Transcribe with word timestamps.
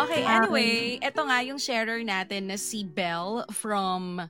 Okay, 0.00 0.24
anyway, 0.24 0.96
ito 1.00 1.20
nga 1.24 1.38
yung 1.44 1.60
sharer 1.60 2.00
natin 2.00 2.48
na 2.48 2.56
si 2.56 2.84
Belle 2.84 3.44
from 3.52 4.20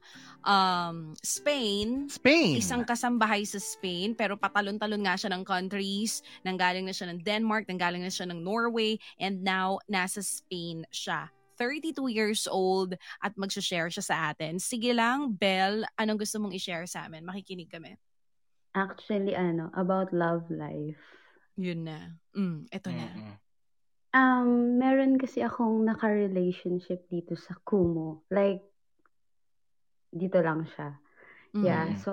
um, 0.42 1.14
Spain. 1.22 2.10
Spain. 2.10 2.58
Isang 2.58 2.82
kasambahay 2.82 3.46
sa 3.46 3.62
Spain, 3.62 4.14
pero 4.18 4.34
patalon-talon 4.34 5.02
nga 5.06 5.14
siya 5.14 5.30
ng 5.30 5.46
countries. 5.46 6.26
Nanggaling 6.42 6.86
na 6.86 6.94
siya 6.94 7.10
ng 7.10 7.22
Denmark, 7.22 7.70
nanggaling 7.70 8.02
na 8.02 8.12
siya 8.12 8.26
ng 8.30 8.42
Norway, 8.42 8.98
and 9.22 9.46
now 9.46 9.78
nasa 9.86 10.22
Spain 10.22 10.82
siya. 10.90 11.30
32 11.60 12.08
years 12.08 12.48
old 12.48 12.96
at 13.20 13.36
mag-share 13.36 13.92
siya 13.92 14.04
sa 14.04 14.16
atin. 14.32 14.56
Sige 14.56 14.96
lang, 14.96 15.36
Belle, 15.36 15.84
anong 16.00 16.24
gusto 16.24 16.40
mong 16.40 16.56
i-share 16.56 16.88
sa 16.88 17.04
amin? 17.04 17.20
Makikinig 17.20 17.68
kami. 17.68 18.00
Actually, 18.70 19.34
ano, 19.34 19.70
about 19.74 20.14
love 20.14 20.46
life. 20.50 21.02
Yun 21.58 21.90
na. 21.90 22.14
Mm, 22.36 22.70
ito 22.70 22.88
na. 22.90 23.06
Um, 24.10 24.78
meron 24.78 25.18
kasi 25.18 25.42
akong 25.42 25.86
naka-relationship 25.86 27.06
dito 27.10 27.38
sa 27.38 27.54
Kumu. 27.62 28.26
Like, 28.30 28.62
dito 30.10 30.38
lang 30.42 30.66
siya. 30.66 30.98
Yeah, 31.54 31.94
Mm. 31.94 31.98
so, 31.98 32.12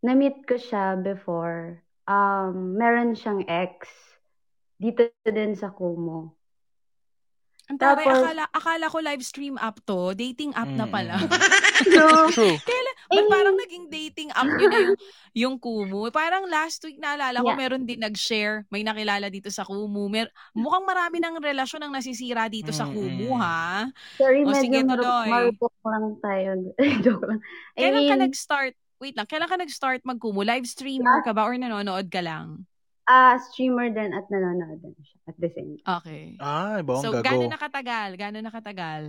na-meet 0.00 0.44
ko 0.48 0.56
siya 0.56 0.96
before. 1.00 1.84
Um, 2.08 2.76
meron 2.80 3.12
siyang 3.12 3.44
ex 3.44 3.88
dito 4.80 5.12
din 5.24 5.52
sa 5.52 5.68
Kumu. 5.68 6.32
Ang 7.68 7.76
taray, 7.76 8.00
Tapos- 8.00 8.24
akala, 8.24 8.44
akala 8.48 8.86
ko 8.88 8.98
live 8.98 9.20
stream 9.20 9.56
app 9.56 9.76
to. 9.84 10.12
Dating 10.12 10.52
app 10.52 10.68
na 10.70 10.84
pala. 10.84 11.20
No, 11.88 12.26
True. 12.28 12.58
Kailan, 12.58 12.94
Eh, 13.08 13.14
ba't 13.14 13.26
parang 13.30 13.54
naging 13.54 13.86
dating 13.86 14.28
app 14.34 14.50
yun 14.50 14.66
na 14.66 14.80
yung, 14.82 14.98
yung 15.32 15.56
Kumu? 15.56 16.10
Parang 16.10 16.42
last 16.44 16.82
week 16.82 16.98
naalala 16.98 17.38
ko, 17.38 17.48
Yeah. 17.48 17.56
meron 17.56 17.86
din 17.86 18.02
nag-share, 18.02 18.66
may 18.66 18.82
nakilala 18.82 19.30
dito 19.30 19.46
sa 19.48 19.62
Kumu. 19.62 20.10
Mer 20.10 20.26
mukhang 20.52 20.82
marami 20.82 21.16
ng 21.18 21.38
relasyon 21.38 21.80
ang 21.80 21.94
nasisira 21.94 22.50
dito 22.50 22.74
sa 22.74 22.84
Kumu, 22.84 23.30
ha? 23.32 23.86
sorry, 24.16 24.42
O, 24.42 24.50
medyo 24.50 24.58
sige, 24.60 24.78
tuloy. 24.82 25.28
marupok 25.30 25.74
lang 25.86 26.06
tayo. 26.18 26.48
Joke 27.06 27.24
lang. 27.24 27.40
I 27.72 27.80
Kailan 27.80 28.02
ka 28.04 28.16
nag-start? 28.18 28.74
Wait 28.98 29.14
lang, 29.14 29.26
kailan 29.26 29.46
ka 29.46 29.56
nag-start 29.56 30.00
mag-Kumu? 30.02 30.42
Live 30.42 30.66
streamer 30.66 31.22
ka 31.22 31.30
ba 31.30 31.46
or 31.46 31.54
nanonood 31.54 32.10
ka 32.10 32.18
lang? 32.20 32.66
Ah, 33.08 33.40
streamer 33.50 33.88
din 33.88 34.12
at 34.12 34.28
nanonood 34.28 34.84
din 34.84 34.94
siya 35.00 35.18
at 35.32 35.36
the 35.40 35.50
same 35.56 35.80
time. 35.80 35.88
Okay. 36.04 36.24
Ay, 36.38 36.84
bongga 36.84 37.02
So, 37.02 37.10
go. 37.10 37.24
gano'n 37.24 37.52
nakatagal? 37.56 38.08
Gano'n 38.20 38.44
nakatagal? 38.44 39.02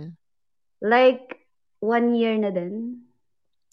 Like, 0.80 1.44
one 1.84 2.16
year 2.16 2.34
na 2.40 2.48
din. 2.48 3.04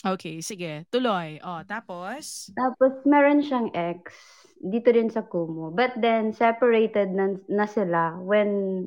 Okay, 0.03 0.44
sige. 0.44 0.86
Tuloy. 0.92 1.39
O, 1.42 1.64
tapos? 1.64 2.52
Tapos, 2.53 3.02
meron 3.08 3.42
siyang 3.42 3.72
ex 3.72 4.14
dito 4.59 4.92
din 4.92 5.08
sa 5.08 5.23
Kumu. 5.23 5.72
But 5.72 5.95
then, 5.98 6.36
separated 6.36 7.16
na, 7.16 7.39
na 7.48 7.66
sila 7.66 8.20
when 8.20 8.83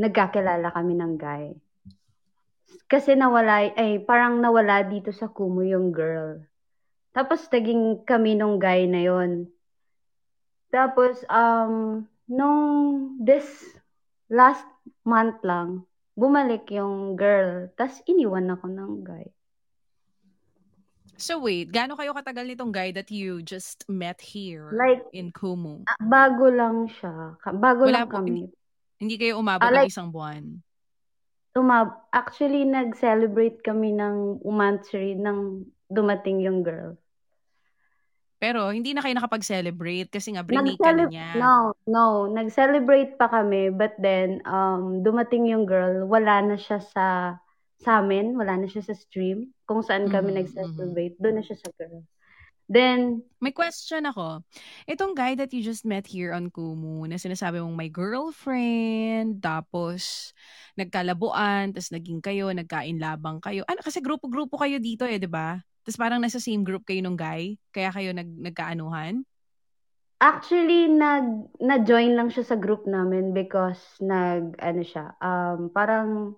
nagkakilala 0.00 0.72
kami 0.72 0.96
ng 0.96 1.14
guy. 1.20 1.52
Kasi 2.90 3.14
nawala, 3.14 3.70
ay, 3.76 4.02
parang 4.02 4.40
nawala 4.42 4.82
dito 4.82 5.12
sa 5.12 5.28
Kumu 5.30 5.62
yung 5.62 5.92
girl. 5.92 6.40
Tapos, 7.12 7.46
naging 7.52 8.02
kami 8.08 8.34
nung 8.34 8.56
guy 8.56 8.88
na 8.88 9.04
yon. 9.04 9.46
Tapos, 10.70 11.18
um, 11.26 12.06
nung 12.26 12.60
this 13.18 13.46
last 14.26 14.62
month 15.02 15.42
lang, 15.42 15.82
bumalik 16.14 16.70
yung 16.70 17.14
girl. 17.14 17.68
Tapos, 17.74 17.98
iniwan 18.06 18.50
ako 18.50 18.66
ng 18.66 18.92
guy. 19.02 19.26
So 21.20 21.36
wait, 21.36 21.68
gaano 21.68 22.00
kayo 22.00 22.16
katagal 22.16 22.48
nitong 22.48 22.72
guy 22.72 22.96
that 22.96 23.12
you 23.12 23.44
just 23.44 23.84
met 23.92 24.16
here 24.16 24.72
Like, 24.72 25.04
in 25.12 25.28
Kumu? 25.28 25.84
ah, 25.84 26.00
bago 26.00 26.48
lang 26.48 26.88
siya. 26.88 27.36
Bago 27.60 27.84
Wala 27.84 27.92
lang 27.92 28.08
po- 28.08 28.24
kami. 28.24 28.48
Hindi 28.96 29.20
kayo 29.20 29.36
umabot 29.36 29.68
ng 29.68 29.76
like- 29.76 29.92
isang 29.92 30.08
buwan? 30.08 30.64
Umab 31.52 32.08
actually, 32.08 32.64
nag-celebrate 32.64 33.60
kami 33.60 33.92
ng 33.92 34.40
umansary 34.40 35.12
ng 35.12 35.66
dumating 35.90 36.40
yung 36.40 36.64
girl. 36.64 36.96
Pero 38.40 38.72
hindi 38.72 38.96
na 38.96 39.04
kayo 39.04 39.14
nakapag-celebrate 39.16 40.08
kasi 40.08 40.32
nga 40.34 40.42
brinake 40.42 40.80
ka 40.80 40.92
na 40.96 41.04
niya. 41.06 41.28
No, 41.36 41.76
no. 41.86 42.26
Nag-celebrate 42.26 43.14
pa 43.20 43.30
kami, 43.30 43.70
but 43.70 43.94
then, 44.02 44.42
um, 44.48 45.04
dumating 45.06 45.46
yung 45.46 45.62
girl, 45.68 46.08
wala 46.10 46.42
na 46.42 46.56
siya 46.58 46.82
sa, 46.82 47.38
sa 47.78 48.02
amin, 48.02 48.34
wala 48.34 48.58
na 48.58 48.66
siya 48.66 48.82
sa 48.82 48.96
stream, 48.96 49.54
kung 49.68 49.84
saan 49.84 50.10
kami 50.10 50.34
Mhm, 50.34 50.34
nag-celebrate, 50.34 51.14
doon 51.22 51.38
na 51.38 51.44
siya 51.46 51.56
sa 51.60 51.70
girl. 51.78 52.02
Then, 52.70 53.22
May 53.40 53.56
question 53.56 54.04
ako. 54.04 54.44
Itong 54.84 55.16
guy 55.16 55.32
that 55.32 55.48
you 55.56 55.64
just 55.64 55.88
met 55.88 56.04
here 56.04 56.36
on 56.36 56.52
Kumu, 56.52 57.08
na 57.08 57.16
sinasabi 57.16 57.56
mong 57.64 57.72
may 57.72 57.88
girlfriend, 57.88 59.40
tapos 59.40 60.36
nagkalabuan, 60.76 61.72
tapos 61.72 61.88
naging 61.88 62.20
kayo, 62.20 62.52
nagkain-labang 62.52 63.40
kayo. 63.40 63.64
Ano, 63.64 63.80
kasi 63.80 64.04
grupo-grupo 64.04 64.60
kayo 64.60 64.76
dito 64.76 65.08
eh, 65.08 65.16
di 65.16 65.24
ba? 65.24 65.56
Tapos 65.84 65.98
parang 65.98 66.20
nasa 66.20 66.38
same 66.42 66.62
group 66.62 66.84
kayo 66.84 67.00
nung 67.00 67.16
guy, 67.16 67.56
kaya 67.72 67.90
kayo 67.90 68.12
nag, 68.12 68.28
nagkaanuhan? 68.28 69.24
actually, 70.20 70.86
nag, 70.92 71.48
na-join 71.58 72.12
lang 72.12 72.28
siya 72.28 72.44
sa 72.44 72.56
group 72.60 72.84
namin 72.84 73.32
because 73.32 73.80
nag, 74.04 74.52
ano 74.60 74.84
siya, 74.84 75.16
um, 75.16 75.72
parang, 75.72 76.36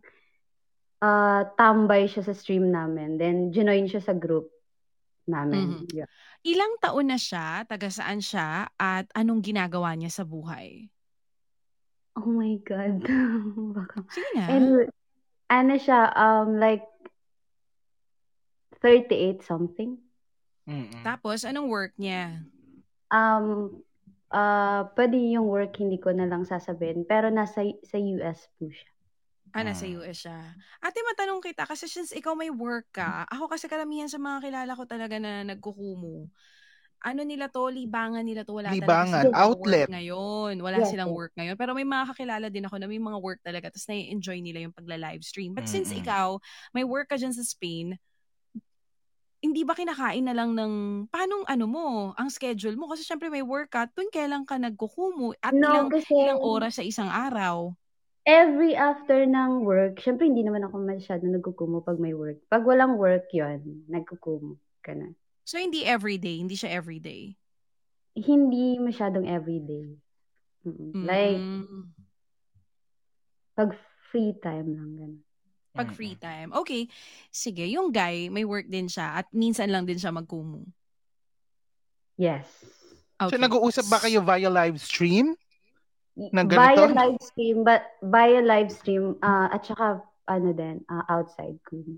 uh, 1.02 1.42
tambay 1.58 2.06
siya 2.06 2.22
sa 2.22 2.32
stream 2.32 2.70
namin. 2.70 3.18
Then, 3.18 3.50
join 3.50 3.90
siya 3.90 4.00
sa 4.00 4.14
group 4.14 4.54
namin. 5.26 5.82
Mhm. 5.82 5.90
Yeah. 5.90 6.08
Ilang 6.46 6.78
taon 6.78 7.10
na 7.10 7.18
siya, 7.18 7.66
taga 7.66 7.90
saan 7.90 8.22
siya, 8.22 8.70
at 8.78 9.10
anong 9.18 9.42
ginagawa 9.42 9.98
niya 9.98 10.14
sa 10.14 10.22
buhay? 10.22 10.86
Oh 12.14 12.30
my 12.30 12.54
God. 12.62 13.02
Baka. 13.76 14.06
Sige 14.14 14.30
na. 14.38 14.46
And, 14.46 14.66
ano 15.50 15.74
siya, 15.74 16.00
um, 16.14 16.54
like, 16.62 16.86
38 18.82 19.40
something. 19.46 19.96
Mm-mm. 20.68 20.90
Tapos, 21.06 21.46
anong 21.46 21.70
work 21.70 21.94
niya? 21.98 22.42
Um, 23.12 23.80
uh, 24.32 24.88
pwede 24.96 25.16
yung 25.36 25.46
work, 25.46 25.76
hindi 25.78 25.98
ko 26.00 26.10
na 26.10 26.26
lang 26.26 26.42
sasabihin. 26.48 27.04
Pero 27.06 27.28
nasa 27.30 27.62
sa 27.86 27.96
US 27.98 28.48
po 28.58 28.66
siya. 28.72 28.90
Ah, 29.52 29.60
nasa 29.60 29.84
Mm. 29.84 30.00
US 30.00 30.16
siya. 30.24 30.38
Ate, 30.80 30.98
matanong 31.04 31.44
kita, 31.44 31.68
kasi 31.68 31.84
since 31.84 32.16
ikaw 32.16 32.32
may 32.32 32.48
work 32.48 32.88
ka, 32.88 33.28
ako 33.28 33.52
kasi 33.52 33.68
karamihan 33.68 34.08
sa 34.08 34.16
mga 34.16 34.48
kilala 34.48 34.72
ko 34.72 34.84
talaga 34.88 35.20
na 35.20 35.44
nagkukumu. 35.44 36.24
Ano 37.02 37.20
nila 37.26 37.50
to, 37.52 37.66
libangan 37.68 38.24
nila 38.24 38.46
to, 38.48 38.54
wala 38.56 38.72
Libangan, 38.72 39.26
talaga 39.28 39.28
silang 39.28 39.36
outlet. 39.36 39.90
work 39.90 39.92
ngayon. 39.92 40.54
Wala 40.62 40.76
Yes, 40.80 40.88
silang 40.88 41.12
work 41.12 41.32
ngayon. 41.36 41.56
Pero 41.60 41.70
may 41.76 41.84
mga 41.84 42.04
kakilala 42.14 42.46
din 42.48 42.64
ako 42.64 42.76
na 42.80 42.86
may 42.88 43.02
mga 43.02 43.18
work 43.20 43.40
talaga, 43.44 43.68
tapos 43.74 43.86
na-enjoy 43.92 44.38
nila 44.40 44.58
yung 44.64 44.72
pagla-live 44.72 45.20
stream. 45.26 45.52
But 45.52 45.66
since 45.68 45.90
Mm-mm. 45.92 46.00
ikaw, 46.00 46.38
may 46.72 46.86
work 46.86 47.10
ka 47.12 47.20
dyan 47.20 47.34
sa 47.36 47.44
Spain, 47.44 47.98
hindi 49.42 49.66
ba 49.66 49.74
kinakain 49.74 50.22
na 50.22 50.32
lang 50.38 50.54
ng, 50.54 50.72
paano 51.10 51.42
ano 51.44 51.66
mo, 51.66 51.86
ang 52.14 52.30
schedule 52.30 52.78
mo? 52.78 52.86
Kasi 52.86 53.02
syempre 53.02 53.26
may 53.26 53.42
work 53.42 53.74
ka, 53.74 53.90
tuwing 53.90 54.14
kailan 54.14 54.46
ka 54.46 54.54
nagkukumu, 54.56 55.34
at 55.42 55.50
No, 55.50 55.66
ilang, 55.66 55.88
kasi 55.90 56.14
ilang 56.14 56.38
oras 56.38 56.78
sa 56.78 56.86
isang 56.86 57.10
araw. 57.10 57.74
every 58.22 58.78
after 58.78 59.26
ng 59.26 59.66
work, 59.66 59.98
syempre 59.98 60.30
hindi 60.30 60.46
naman 60.46 60.62
ako 60.62 60.78
masyado 60.78 61.26
nagkukumo 61.26 61.82
pag 61.82 61.98
may 61.98 62.14
work. 62.14 62.38
Pag 62.46 62.62
walang 62.62 62.94
work 62.94 63.26
yon 63.34 63.82
nagkukumo 63.90 64.62
ka 64.78 64.94
na. 64.94 65.10
So, 65.42 65.58
hindi 65.58 65.82
everyday, 65.82 66.38
hindi 66.38 66.54
siya 66.54 66.70
everyday. 66.70 67.34
Hindi 68.14 68.78
masyadong 68.78 69.26
everyday. 69.26 69.98
Mm-mm. 70.62 70.94
Like, 71.02 71.42
Mm. 71.42 71.90
pag 73.58 73.74
free 74.08 74.38
time 74.38 74.70
lang, 74.70 74.90
ganun. 74.94 75.22
Pag 75.72 75.96
free 75.96 76.16
time. 76.20 76.52
Okay. 76.52 76.88
Sige, 77.32 77.64
yung 77.64 77.88
guy, 77.88 78.28
may 78.28 78.44
work 78.44 78.68
din 78.68 78.92
siya 78.92 79.24
at 79.24 79.26
minsan 79.32 79.72
lang 79.72 79.88
din 79.88 79.96
siya 79.96 80.12
magkumu. 80.12 80.68
Yes. 82.20 82.44
Okay. 83.16 83.32
So, 83.32 83.40
nag-uusap 83.40 83.86
ba 83.88 83.98
kayo 84.04 84.20
via 84.20 84.52
live 84.52 84.76
stream? 84.76 85.32
Ng 86.12 86.46
Via 86.52 86.76
ganito? 86.76 86.92
live 86.92 87.20
stream, 87.24 87.56
but 87.64 87.80
via 88.04 88.44
live 88.44 88.68
stream, 88.68 89.16
ah, 89.24 89.48
at 89.48 89.64
saka, 89.64 90.04
ano 90.28 90.52
din, 90.52 90.84
ah, 90.92 91.08
outside 91.08 91.56
Kumu. 91.64 91.96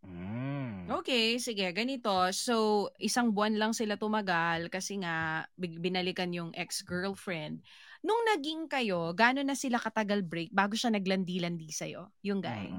Mm. 0.00 0.88
Okay, 0.90 1.38
sige, 1.38 1.68
ganito. 1.70 2.10
So, 2.34 2.88
isang 2.98 3.30
buwan 3.30 3.54
lang 3.60 3.76
sila 3.76 4.00
tumagal 4.00 4.72
kasi 4.72 4.98
nga 4.98 5.46
big- 5.54 5.78
binalikan 5.78 6.32
yung 6.34 6.50
ex-girlfriend. 6.56 7.62
Nung 8.00 8.22
naging 8.32 8.64
kayo, 8.64 9.12
gano'n 9.12 9.44
na 9.44 9.56
sila 9.56 9.76
katagal 9.76 10.24
break 10.24 10.48
bago 10.56 10.72
siya 10.72 10.88
naglandi-landi 10.88 11.68
sa'yo, 11.68 12.08
yung 12.24 12.40
guy? 12.40 12.72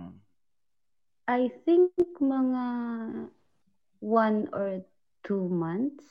I 1.29 1.53
think 1.63 1.93
mga 2.17 2.65
one 4.01 4.49
or 4.49 4.81
two 5.21 5.45
months. 5.45 6.01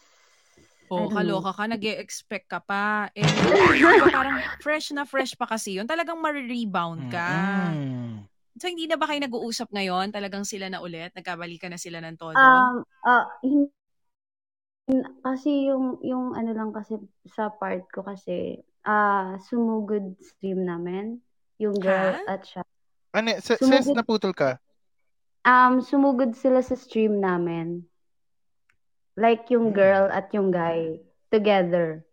Oh, 0.91 1.07
kaloka 1.11 1.55
ka, 1.55 1.71
nag 1.71 1.83
expect 1.83 2.51
ka 2.51 2.59
pa. 2.63 3.11
Eh, 3.15 3.23
parang 4.15 4.43
fresh 4.59 4.91
na 4.91 5.07
fresh 5.07 5.39
pa 5.39 5.47
kasi 5.47 5.79
yun. 5.79 5.87
Talagang 5.87 6.19
ma-rebound 6.19 7.11
ka. 7.11 7.31
So, 8.59 8.67
hindi 8.67 8.91
na 8.91 8.99
ba 8.99 9.07
kayo 9.07 9.23
nag-uusap 9.23 9.71
ngayon? 9.71 10.11
Talagang 10.11 10.43
sila 10.43 10.67
na 10.67 10.83
ulit? 10.83 11.15
Nagkabalikan 11.15 11.71
na 11.71 11.79
sila 11.79 12.03
ng 12.03 12.19
todo? 12.19 12.35
Um, 12.39 12.83
uh, 13.07 13.27
hin- 13.43 13.71
kasi 15.23 15.71
yung 15.71 16.03
yung 16.03 16.35
ano 16.35 16.51
lang 16.51 16.75
kasi 16.75 16.99
sa 17.31 17.47
part 17.55 17.87
ko 17.95 18.03
kasi 18.03 18.59
ah 18.85 19.37
sumugod 19.47 20.17
stream 20.21 20.65
namin 20.65 21.21
yung 21.61 21.79
girl 21.81 22.15
Ha? 22.15 22.25
at 22.27 22.43
siya. 22.47 22.63
Ano, 23.15 23.31
sa, 23.41 23.55
Sumugod 23.57 23.97
naputol 23.97 24.33
ka? 24.35 24.59
um 25.45 25.81
sumugod 25.81 26.33
sila 26.37 26.61
sa 26.63 26.77
stream 26.77 27.21
namin. 27.21 27.85
Like 29.17 29.51
yung 29.51 29.73
Mm. 29.73 29.75
girl 29.75 30.09
at 30.11 30.33
yung 30.35 30.51
guy 30.51 31.01
together. 31.31 32.05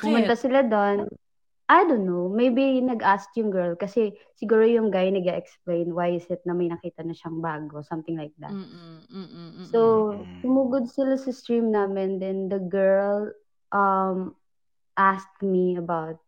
Pumunta 0.00 0.34
Bakit? 0.34 0.36
sila 0.36 0.62
doon. 0.64 1.08
I 1.70 1.80
don't 1.88 2.04
know. 2.06 2.28
Maybe 2.28 2.80
nag-ask 2.82 3.30
yung 3.38 3.50
girl 3.50 3.74
kasi 3.78 4.12
siguro 4.38 4.64
yung 4.66 4.90
guy 4.90 5.08
nag-explain 5.10 5.92
why 5.94 6.14
is 6.16 6.26
it 6.30 6.42
na 6.46 6.54
may 6.54 6.68
nakita 6.68 7.02
na 7.04 7.14
siyang 7.14 7.40
bago, 7.42 7.82
something 7.84 8.16
like 8.18 8.34
that. 8.42 8.56
Mm-mm, 8.56 9.06
mm-mm, 9.12 9.50
mm-mm. 9.54 9.70
So, 9.70 9.80
Mm-mm. 10.18 10.40
sumugod 10.42 10.88
sila 10.90 11.14
sa 11.16 11.30
stream 11.32 11.70
namin. 11.70 12.18
Then 12.18 12.48
the 12.48 12.58
girl 12.60 13.30
um 13.70 14.34
asked 15.00 15.40
me 15.40 15.80
about 15.80 16.20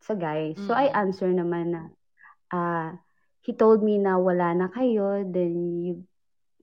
sa 0.00 0.14
guy. 0.16 0.54
So, 0.56 0.72
I 0.76 0.88
Mm. 0.92 0.96
answer 1.02 1.30
naman 1.32 1.66
na 1.76 1.82
ah 2.52 2.96
he 3.44 3.52
told 3.56 3.84
me 3.84 3.98
na 4.00 4.16
wala 4.20 4.52
na 4.56 4.68
kayo. 4.72 5.24
Then 5.26 5.54
you 5.84 5.94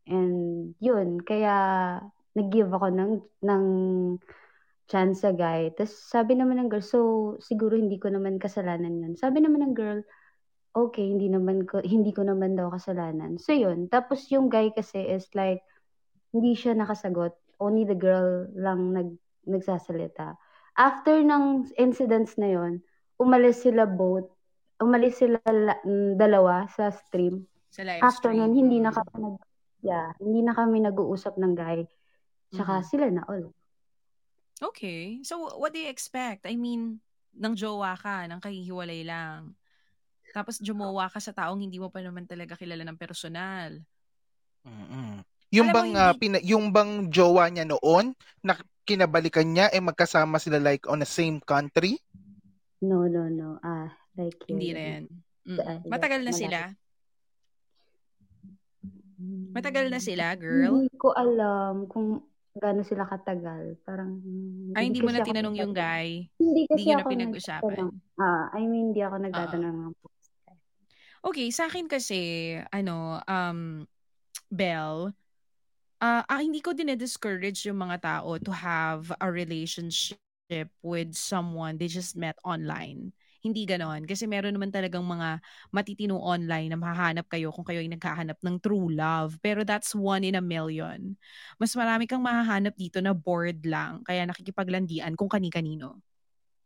and 0.08 0.74
yun. 0.82 1.22
Kaya 1.22 1.56
nag-give 2.38 2.72
ako 2.74 2.88
ng 2.94 3.14
ng 3.44 3.66
chance 4.92 5.24
sa 5.24 5.32
guy. 5.32 5.72
Tapos 5.76 5.94
sabi 6.12 6.36
naman 6.38 6.60
ng 6.62 6.70
girl, 6.72 6.84
so 6.84 7.00
siguro 7.42 7.78
hindi 7.80 7.98
ko 8.02 8.12
naman 8.12 8.42
kasalanan 8.42 9.00
yun. 9.02 9.14
Sabi 9.18 9.40
naman 9.44 9.64
ng 9.64 9.76
girl, 9.78 10.02
okay, 10.76 11.06
hindi 11.08 11.28
naman 11.32 11.66
ko 11.68 11.82
hindi 11.84 12.12
ko 12.16 12.26
naman 12.28 12.56
daw 12.60 12.72
kasalanan. 12.74 13.40
So 13.40 13.54
yun. 13.56 13.88
Tapos 13.92 14.28
yung 14.34 14.52
guy 14.52 14.72
kasi 14.76 15.02
is 15.12 15.28
like 15.36 15.64
hindi 16.36 16.54
siya 16.58 16.76
nakasagot. 16.78 17.36
Only 17.62 17.86
the 17.88 17.98
girl 17.98 18.50
lang 18.58 18.94
nag 18.96 19.10
nagsasalita. 19.46 20.36
After 20.76 21.20
ng 21.20 21.72
incidents 21.76 22.40
na 22.40 22.48
yon, 22.52 22.80
umalis 23.18 23.62
sila 23.62 23.86
both. 23.86 24.30
Umalis 24.80 25.20
sila 25.20 25.38
la- 25.46 25.82
mm, 25.84 26.18
dalawa 26.18 26.66
sa 26.72 26.90
stream. 26.90 27.46
Sa 27.70 27.86
live 27.86 28.02
After 28.02 28.32
nun, 28.34 28.52
stream. 28.52 28.60
hindi 28.66 28.78
na 28.82 28.92
kami 28.92 29.16
nag 29.20 29.38
yeah, 29.82 30.10
hindi 30.22 30.42
na 30.42 30.54
kami 30.54 30.78
nag-uusap 30.82 31.38
ng 31.38 31.54
guy. 31.54 31.86
Tsaka 32.52 32.82
Mhm. 32.82 32.88
sila 32.88 33.08
na 33.10 33.24
all. 33.28 33.50
Okay. 34.62 35.22
So, 35.26 35.58
what 35.58 35.74
do 35.74 35.82
you 35.82 35.90
expect? 35.90 36.46
I 36.46 36.54
mean, 36.54 37.02
nang 37.34 37.58
jowa 37.58 37.98
ka, 37.98 38.30
nang 38.30 38.38
kahihiwalay 38.38 39.02
lang. 39.02 39.58
Tapos 40.32 40.62
jumowa 40.62 41.10
ka 41.12 41.20
sa 41.20 41.34
taong 41.34 41.60
hindi 41.60 41.82
mo 41.82 41.90
pa 41.90 42.00
naman 42.00 42.30
talaga 42.30 42.56
kilala 42.56 42.86
ng 42.88 42.96
personal. 43.00 43.82
Mm-mm. 44.64 45.26
Yung 45.51 45.68
Alam 45.69 45.75
bang 45.75 45.92
ah, 46.00 46.12
hindi- 46.15 46.19
pina- 46.19 46.45
yung 46.48 46.65
bang 46.71 46.92
jowa 47.12 47.51
niya 47.51 47.68
noon 47.68 48.15
na 48.39 48.56
kinabalikan 48.88 49.45
niya 49.45 49.68
eh 49.69 49.83
magkasama 49.83 50.39
sila 50.39 50.63
like 50.63 50.88
on 50.88 51.03
the 51.03 51.07
same 51.07 51.44
country? 51.44 52.00
No, 52.81 53.06
no, 53.06 53.27
no. 53.27 53.59
Ah, 53.62 53.92
like 54.15 54.39
Hindi 54.48 54.71
rin. 54.74 55.12
Sa- 55.44 55.83
Matagal 55.86 56.24
na 56.24 56.33
sila? 56.33 56.59
Matagal 59.51 59.92
na 59.92 60.00
sila, 60.01 60.33
girl? 60.39 60.81
Hindi 60.81 60.98
ko 60.98 61.13
alam 61.13 61.86
kung 61.86 62.25
gaano 62.57 62.81
sila 62.81 63.06
katagal. 63.06 63.77
Parang 63.86 64.18
Ay, 64.74 64.89
hindi 64.89 65.04
mo 65.04 65.13
na 65.13 65.21
ako 65.21 65.30
tinanong 65.30 65.56
yung 65.59 65.75
nagtatanong. 65.75 66.00
guy. 66.00 66.09
Hindi 66.42 66.62
kasi 66.65 66.80
Hindi 66.80 66.88
nyo 66.88 66.95
na 66.95 67.04
ako 67.04 67.12
pinag-usapan. 67.12 67.88
Ah, 68.18 68.45
I 68.56 68.63
mean, 68.65 68.95
hindi 68.95 69.01
ako 69.04 69.15
nagtatanong 69.19 69.75
ng 69.77 69.94
Okay, 71.21 71.54
sa 71.54 71.69
akin 71.69 71.86
kasi, 71.86 72.57
ano, 72.74 73.21
um, 73.30 73.86
Belle, 74.50 75.13
ah 76.01 76.24
ah, 76.27 76.42
hindi 76.42 76.59
ko 76.59 76.74
dinediscourage 76.74 77.65
yung 77.69 77.80
mga 77.81 77.98
tao 78.01 78.38
to 78.42 78.51
have 78.51 79.13
a 79.21 79.27
relationship 79.30 80.19
with 80.83 81.13
someone 81.15 81.77
they 81.77 81.88
just 81.88 82.18
met 82.18 82.36
online. 82.44 83.13
Hindi 83.42 83.65
ganon. 83.65 84.06
Kasi 84.06 84.30
meron 84.30 84.53
naman 84.53 84.69
talagang 84.69 85.01
mga 85.01 85.42
matitino 85.74 86.21
online 86.21 86.69
na 86.69 86.77
mahahanap 86.77 87.25
kayo 87.25 87.50
kung 87.50 87.65
kayo 87.65 87.81
ay 87.81 87.89
naghahanap 87.89 88.38
ng 88.38 88.62
true 88.62 88.94
love. 88.94 89.38
Pero 89.42 89.65
that's 89.65 89.98
one 89.98 90.21
in 90.21 90.38
a 90.38 90.44
million. 90.45 91.18
Mas 91.57 91.74
marami 91.74 92.06
kang 92.06 92.21
mahahanap 92.21 92.77
dito 92.77 93.01
na 93.01 93.18
bored 93.18 93.65
lang. 93.65 94.06
Kaya 94.06 94.30
nakikipaglandian 94.30 95.18
kung 95.18 95.25
kani-kanino. 95.31 95.97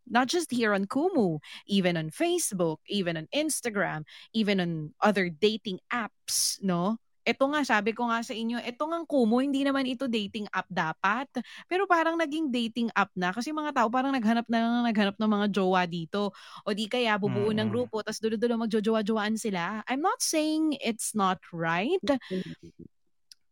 Not 0.06 0.28
just 0.28 0.52
here 0.52 0.76
on 0.76 0.86
Kumu, 0.86 1.40
even 1.66 1.98
on 1.98 2.12
Facebook, 2.12 2.78
even 2.92 3.18
on 3.18 3.26
Instagram, 3.34 4.04
even 4.36 4.60
on 4.62 4.94
other 5.02 5.32
dating 5.32 5.80
apps, 5.90 6.62
no? 6.62 7.00
Ito 7.26 7.50
nga, 7.50 7.66
sabi 7.66 7.92
ko 7.98 8.06
nga 8.06 8.22
sa 8.22 8.38
inyo, 8.38 8.62
ito 8.62 8.84
nga 8.86 9.02
Kumu, 9.02 9.42
hindi 9.42 9.66
naman 9.66 9.90
ito 9.90 10.06
dating 10.06 10.46
app 10.54 10.70
dapat. 10.70 11.26
Pero 11.66 11.90
parang 11.90 12.14
naging 12.16 12.54
dating 12.54 12.94
app 12.94 13.10
na 13.18 13.34
kasi 13.34 13.50
mga 13.50 13.74
tao 13.74 13.90
parang 13.90 14.14
naghanap 14.14 14.46
na 14.46 14.86
naghanap 14.86 15.18
ng 15.18 15.32
mga 15.34 15.48
jowa 15.50 15.90
dito. 15.90 16.30
O 16.62 16.72
di 16.72 16.86
kaya 16.86 17.18
bubuo 17.18 17.50
ng 17.50 17.66
Mm-mm. 17.66 17.74
grupo, 17.74 18.06
tapos 18.06 18.22
dulo-dulo 18.22 18.62
magjojowa-jowaan 18.62 19.36
sila. 19.42 19.82
I'm 19.90 20.06
not 20.06 20.22
saying 20.22 20.78
it's 20.80 21.18
not 21.18 21.42
right, 21.50 22.02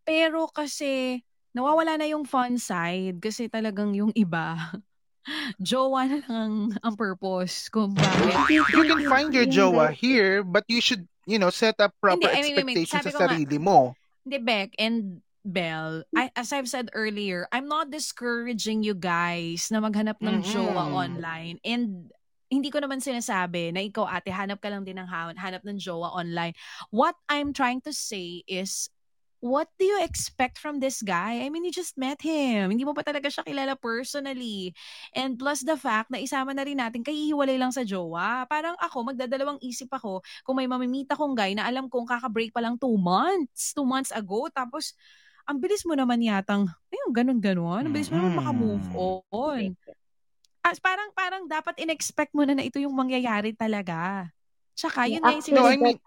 pero 0.04 0.52
kasi 0.52 1.24
nawawala 1.56 1.98
na 1.98 2.10
yung 2.10 2.26
fun 2.28 2.58
side 2.60 3.22
kasi 3.24 3.48
talagang 3.48 3.94
yung 3.96 4.12
iba, 4.14 4.58
jowa 5.62 6.06
na 6.10 6.20
lang 6.28 6.76
ang 6.84 6.96
purpose 7.00 7.72
kung 7.72 7.96
bakit. 7.96 8.60
You 8.74 8.84
can 8.86 9.02
find 9.08 9.32
your 9.32 9.48
jowa 9.48 9.90
here 9.94 10.44
but 10.44 10.68
you 10.68 10.82
should, 10.84 11.08
you 11.26 11.40
know, 11.40 11.50
set 11.50 11.80
up 11.80 11.94
proper 12.02 12.28
Hindi, 12.28 12.54
expectations 12.56 13.04
sabi 13.04 13.12
sa 13.12 13.12
ko 13.12 13.20
nga- 13.20 13.26
sarili 13.32 13.58
mo. 13.60 13.96
Hindi, 14.24 14.38
Beck 14.40 14.72
and 14.80 15.20
Belle, 15.44 16.08
I, 16.16 16.32
as 16.40 16.56
I've 16.56 16.72
said 16.72 16.88
earlier, 16.96 17.52
I'm 17.52 17.68
not 17.68 17.92
discouraging 17.92 18.88
you 18.88 18.96
guys 18.96 19.68
na 19.68 19.84
maghanap 19.84 20.24
ng 20.24 20.40
Mm-mm. 20.40 20.48
jowa 20.48 20.88
online. 20.88 21.60
And 21.68 22.08
hindi 22.48 22.70
ko 22.72 22.80
naman 22.80 23.04
sinasabi 23.04 23.74
na 23.76 23.84
ikaw 23.84 24.08
ate, 24.08 24.32
hanap 24.32 24.62
ka 24.64 24.70
lang 24.72 24.88
din 24.88 24.96
ng 24.96 25.10
ha- 25.10 25.36
hanap 25.36 25.66
ng 25.66 25.76
jowa 25.76 26.16
online. 26.16 26.56
What 26.94 27.18
I'm 27.28 27.52
trying 27.52 27.82
to 27.84 27.92
say 27.92 28.46
is, 28.48 28.93
what 29.44 29.68
do 29.76 29.84
you 29.84 30.00
expect 30.00 30.56
from 30.56 30.80
this 30.80 31.04
guy? 31.04 31.44
I 31.44 31.52
mean, 31.52 31.68
you 31.68 31.74
just 31.76 32.00
met 32.00 32.24
him. 32.24 32.72
Hindi 32.72 32.88
mo 32.88 32.96
pa 32.96 33.04
talaga 33.04 33.28
siya 33.28 33.44
kilala 33.44 33.76
personally. 33.76 34.72
And 35.12 35.36
plus 35.36 35.68
the 35.68 35.76
fact 35.76 36.08
na 36.08 36.24
isama 36.24 36.56
na 36.56 36.64
rin 36.64 36.80
natin, 36.80 37.04
kahihiwalay 37.04 37.60
lang 37.60 37.76
sa 37.76 37.84
jowa. 37.84 38.48
Parang 38.48 38.80
ako, 38.80 39.12
magdadalawang 39.12 39.60
isip 39.60 39.92
ako 39.92 40.24
kung 40.48 40.56
may 40.56 40.66
mamimita 40.72 41.20
akong 41.20 41.36
guy 41.36 41.52
na 41.52 41.68
alam 41.68 41.92
kong 41.92 42.08
kakabreak 42.08 42.56
pa 42.56 42.64
lang 42.64 42.80
two 42.80 42.96
months, 42.96 43.76
two 43.76 43.84
months 43.84 44.16
ago. 44.16 44.48
Tapos, 44.48 44.96
ang 45.44 45.60
bilis 45.60 45.84
mo 45.84 45.92
naman 45.92 46.24
yatang, 46.24 46.64
ayun, 46.88 47.12
ganun-ganon. 47.12 47.84
Ang 47.84 47.92
bilis 47.92 48.08
mo 48.08 48.24
naman 48.24 48.40
makamove 48.40 48.88
on. 49.28 49.76
As, 50.64 50.80
parang, 50.80 51.12
parang 51.12 51.44
dapat 51.52 51.76
in-expect 51.84 52.32
mo 52.32 52.48
na 52.48 52.56
na 52.56 52.64
ito 52.64 52.80
yung 52.80 52.96
mangyayari 52.96 53.52
talaga. 53.52 54.32
Tsaka, 54.72 55.04
yun 55.12 55.20
nga 55.20 55.36
yung 55.36 55.44
Actually, 55.44 55.60
No, 55.60 55.68
I 55.68 55.76
sinasabi- 55.76 55.84
mean, 55.84 56.00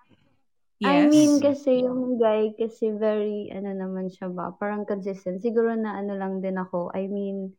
Yes. 0.77 0.93
I 0.93 1.09
mean, 1.09 1.41
kasi 1.41 1.89
yung 1.89 2.21
guy, 2.21 2.53
kasi 2.53 2.93
very, 2.93 3.49
ano 3.49 3.73
naman 3.73 4.13
siya 4.13 4.29
ba, 4.29 4.53
parang 4.53 4.85
consistent. 4.85 5.41
Siguro 5.41 5.73
na 5.73 5.97
ano 5.97 6.13
lang 6.21 6.45
din 6.45 6.61
ako. 6.61 6.93
I 6.93 7.09
mean, 7.09 7.57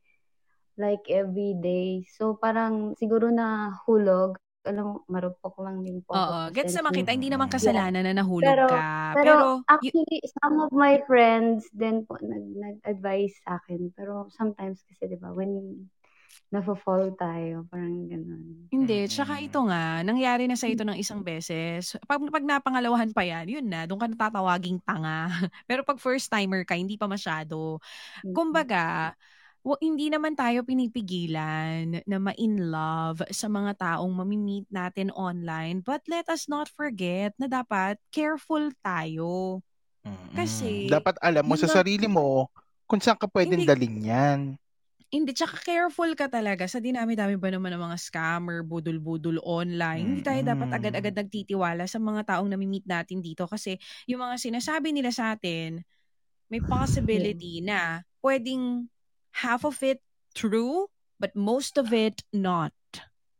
like 0.77 1.01
every 1.09 1.57
day. 1.57 2.05
So, 2.13 2.37
parang 2.37 2.93
siguro 3.01 3.33
na 3.33 3.73
hulog. 3.89 4.37
Alam 4.67 4.83
mo, 4.83 4.93
marupok 5.09 5.57
lang 5.65 5.81
din 5.81 6.05
po. 6.05 6.13
Oo. 6.13 6.51
sa 6.51 6.53
Gets 6.53 6.75
sense 6.75 6.77
naman 6.83 6.93
kita, 6.93 7.09
hindi 7.17 7.31
naman 7.33 7.47
Yeah. 7.49 7.55
kasalanan 7.57 8.03
na 8.05 8.13
nahulog 8.13 8.45
Pero- 8.53 8.69
ka. 8.69 8.85
Pero, 9.17 9.23
Pero, 9.23 9.45
actually, 9.65 10.19
some 10.37 10.55
of 10.61 10.69
my 10.69 11.01
friends 11.09 11.65
din 11.73 12.05
po 12.05 12.21
nag, 12.21 12.45
nag-advise 12.53 13.33
sa 13.41 13.57
akin. 13.57 13.89
Pero 13.97 14.29
sometimes 14.29 14.85
kasi, 14.85 15.09
di 15.09 15.17
ba, 15.17 15.33
when 15.33 15.89
nafo-fall 16.51 17.11
tayo, 17.19 17.67
parang 17.67 18.07
ganun. 18.07 18.67
Hindi, 18.67 19.07
tsaka 19.07 19.39
ito 19.39 19.59
nga, 19.67 20.03
nangyari 20.03 20.43
na 20.47 20.59
sa 20.59 20.67
ito 20.67 20.83
ng 20.83 20.99
isang 20.99 21.23
beses. 21.23 21.95
Pag, 22.03 22.19
pag 22.27 22.43
napangalawahan 22.43 23.11
pa 23.15 23.23
yan, 23.23 23.47
yun 23.47 23.67
na, 23.67 23.87
doon 23.87 23.99
ka 23.99 24.07
natatawaging 24.11 24.79
tanga. 24.83 25.27
Pero 25.69 25.87
pag 25.87 25.99
first 25.99 26.27
timer 26.27 26.67
ka, 26.67 26.75
hindi 26.75 26.99
pa 26.99 27.07
masyado. 27.07 27.79
Kumbaga, 28.35 29.15
wa- 29.63 29.79
hindi 29.79 30.07
naman 30.07 30.35
tayo 30.35 30.63
pinipigilan 30.63 32.03
na 32.03 32.17
ma-in 32.19 32.71
love 32.71 33.23
sa 33.31 33.47
mga 33.51 33.71
taong 33.75 34.11
mamimit 34.11 34.67
natin 34.67 35.11
online. 35.15 35.79
But 35.83 36.03
let 36.07 36.27
us 36.27 36.47
not 36.47 36.67
forget 36.71 37.35
na 37.39 37.51
dapat 37.51 37.99
careful 38.11 38.71
tayo. 38.83 39.63
Kasi, 40.35 40.87
dapat 40.87 41.19
alam 41.19 41.43
mo 41.43 41.55
sa 41.59 41.67
sarili 41.67 42.07
mo 42.07 42.47
kung 42.87 43.03
saan 43.03 43.19
ka 43.19 43.27
pwedeng 43.31 43.63
Hindi- 43.63 43.69
dalhin 43.69 43.97
yan. 43.99 44.39
Hindi, 45.07 45.31
tsaka 45.31 45.55
careful 45.63 46.11
ka 46.19 46.27
talaga 46.27 46.67
sa 46.67 46.83
dinami-dami 46.83 47.39
ba 47.39 47.47
naman 47.47 47.71
ng 47.71 47.79
mga 47.79 47.97
scammer, 47.97 48.59
budol-budol 48.67 49.39
online. 49.39 50.03
Hindi 50.03 50.21
tayo 50.23 50.41
dapat 50.43 50.67
agad-agad 50.67 51.15
nagtitiwala 51.15 51.87
sa 51.87 51.95
mga 51.95 52.27
taong 52.27 52.51
nami-meet 52.51 52.83
natin 52.83 53.23
dito 53.23 53.47
kasi 53.47 53.79
yung 54.03 54.19
mga 54.19 54.35
sinasabi 54.35 54.91
nila 54.91 55.15
sa 55.15 55.31
atin, 55.31 55.79
may 56.51 56.59
possibility 56.59 57.63
na 57.63 58.03
pwedeng 58.19 58.91
half 59.31 59.63
of 59.63 59.79
it 59.79 60.03
true, 60.35 60.91
but 61.23 61.31
most 61.39 61.79
of 61.79 61.95
it 61.95 62.19
not. 62.35 62.75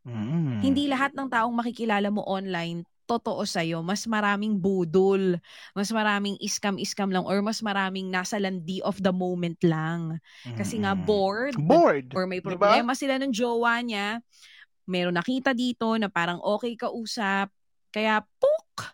Mm. 0.08 0.64
Hindi 0.64 0.88
lahat 0.88 1.12
ng 1.12 1.28
taong 1.28 1.52
makikilala 1.52 2.08
mo 2.08 2.24
online 2.24 2.88
totoo 3.08 3.40
sa'yo, 3.48 3.80
mas 3.80 4.04
maraming 4.04 4.60
budol, 4.60 5.40
mas 5.72 5.88
maraming 5.88 6.36
iskam-iskam 6.44 7.08
lang, 7.08 7.24
or 7.24 7.40
mas 7.40 7.64
maraming 7.64 8.12
nasa 8.12 8.36
landi 8.36 8.84
of 8.84 9.00
the 9.00 9.08
moment 9.10 9.56
lang. 9.64 10.20
Kasi 10.60 10.84
nga 10.84 10.92
bored, 10.92 11.56
Bored. 11.56 12.12
or 12.12 12.28
may 12.28 12.44
problema 12.44 12.92
sila 12.92 13.16
ng 13.16 13.32
jowa 13.32 13.80
niya, 13.80 14.20
meron 14.84 15.16
nakita 15.16 15.56
dito 15.56 15.96
na 15.96 16.12
parang 16.12 16.36
okay 16.44 16.76
kausap, 16.76 17.48
kaya 17.88 18.20
puk! 18.36 18.92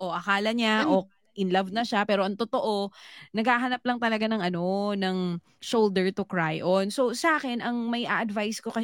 O 0.00 0.08
akala 0.08 0.56
niya, 0.56 0.88
And- 0.88 0.90
o 0.90 1.04
in 1.38 1.48
love 1.54 1.72
na 1.72 1.86
siya, 1.86 2.04
pero 2.04 2.26
ang 2.26 2.36
totoo, 2.36 2.90
naghahanap 3.32 3.80
lang 3.86 3.96
talaga 3.96 4.28
ng 4.28 4.42
ano, 4.42 4.92
ng 4.92 5.40
shoulder 5.62 6.10
to 6.12 6.26
cry 6.26 6.60
on. 6.60 6.88
So 6.92 7.12
sa 7.16 7.36
akin, 7.40 7.64
ang 7.64 7.88
may 7.88 8.04
a-advise 8.04 8.60
ko, 8.60 8.74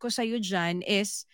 ko 0.00 0.06
sa'yo 0.08 0.40
dyan 0.40 0.80
is, 0.86 1.28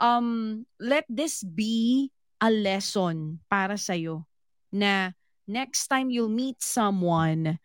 um, 0.00 0.62
let 0.80 1.06
this 1.06 1.44
be 1.46 2.08
a 2.38 2.50
lesson 2.50 3.42
para 3.50 3.74
sa'yo 3.74 4.22
na 4.70 5.10
next 5.48 5.88
time 5.88 6.12
you'll 6.12 6.32
meet 6.32 6.60
someone, 6.62 7.58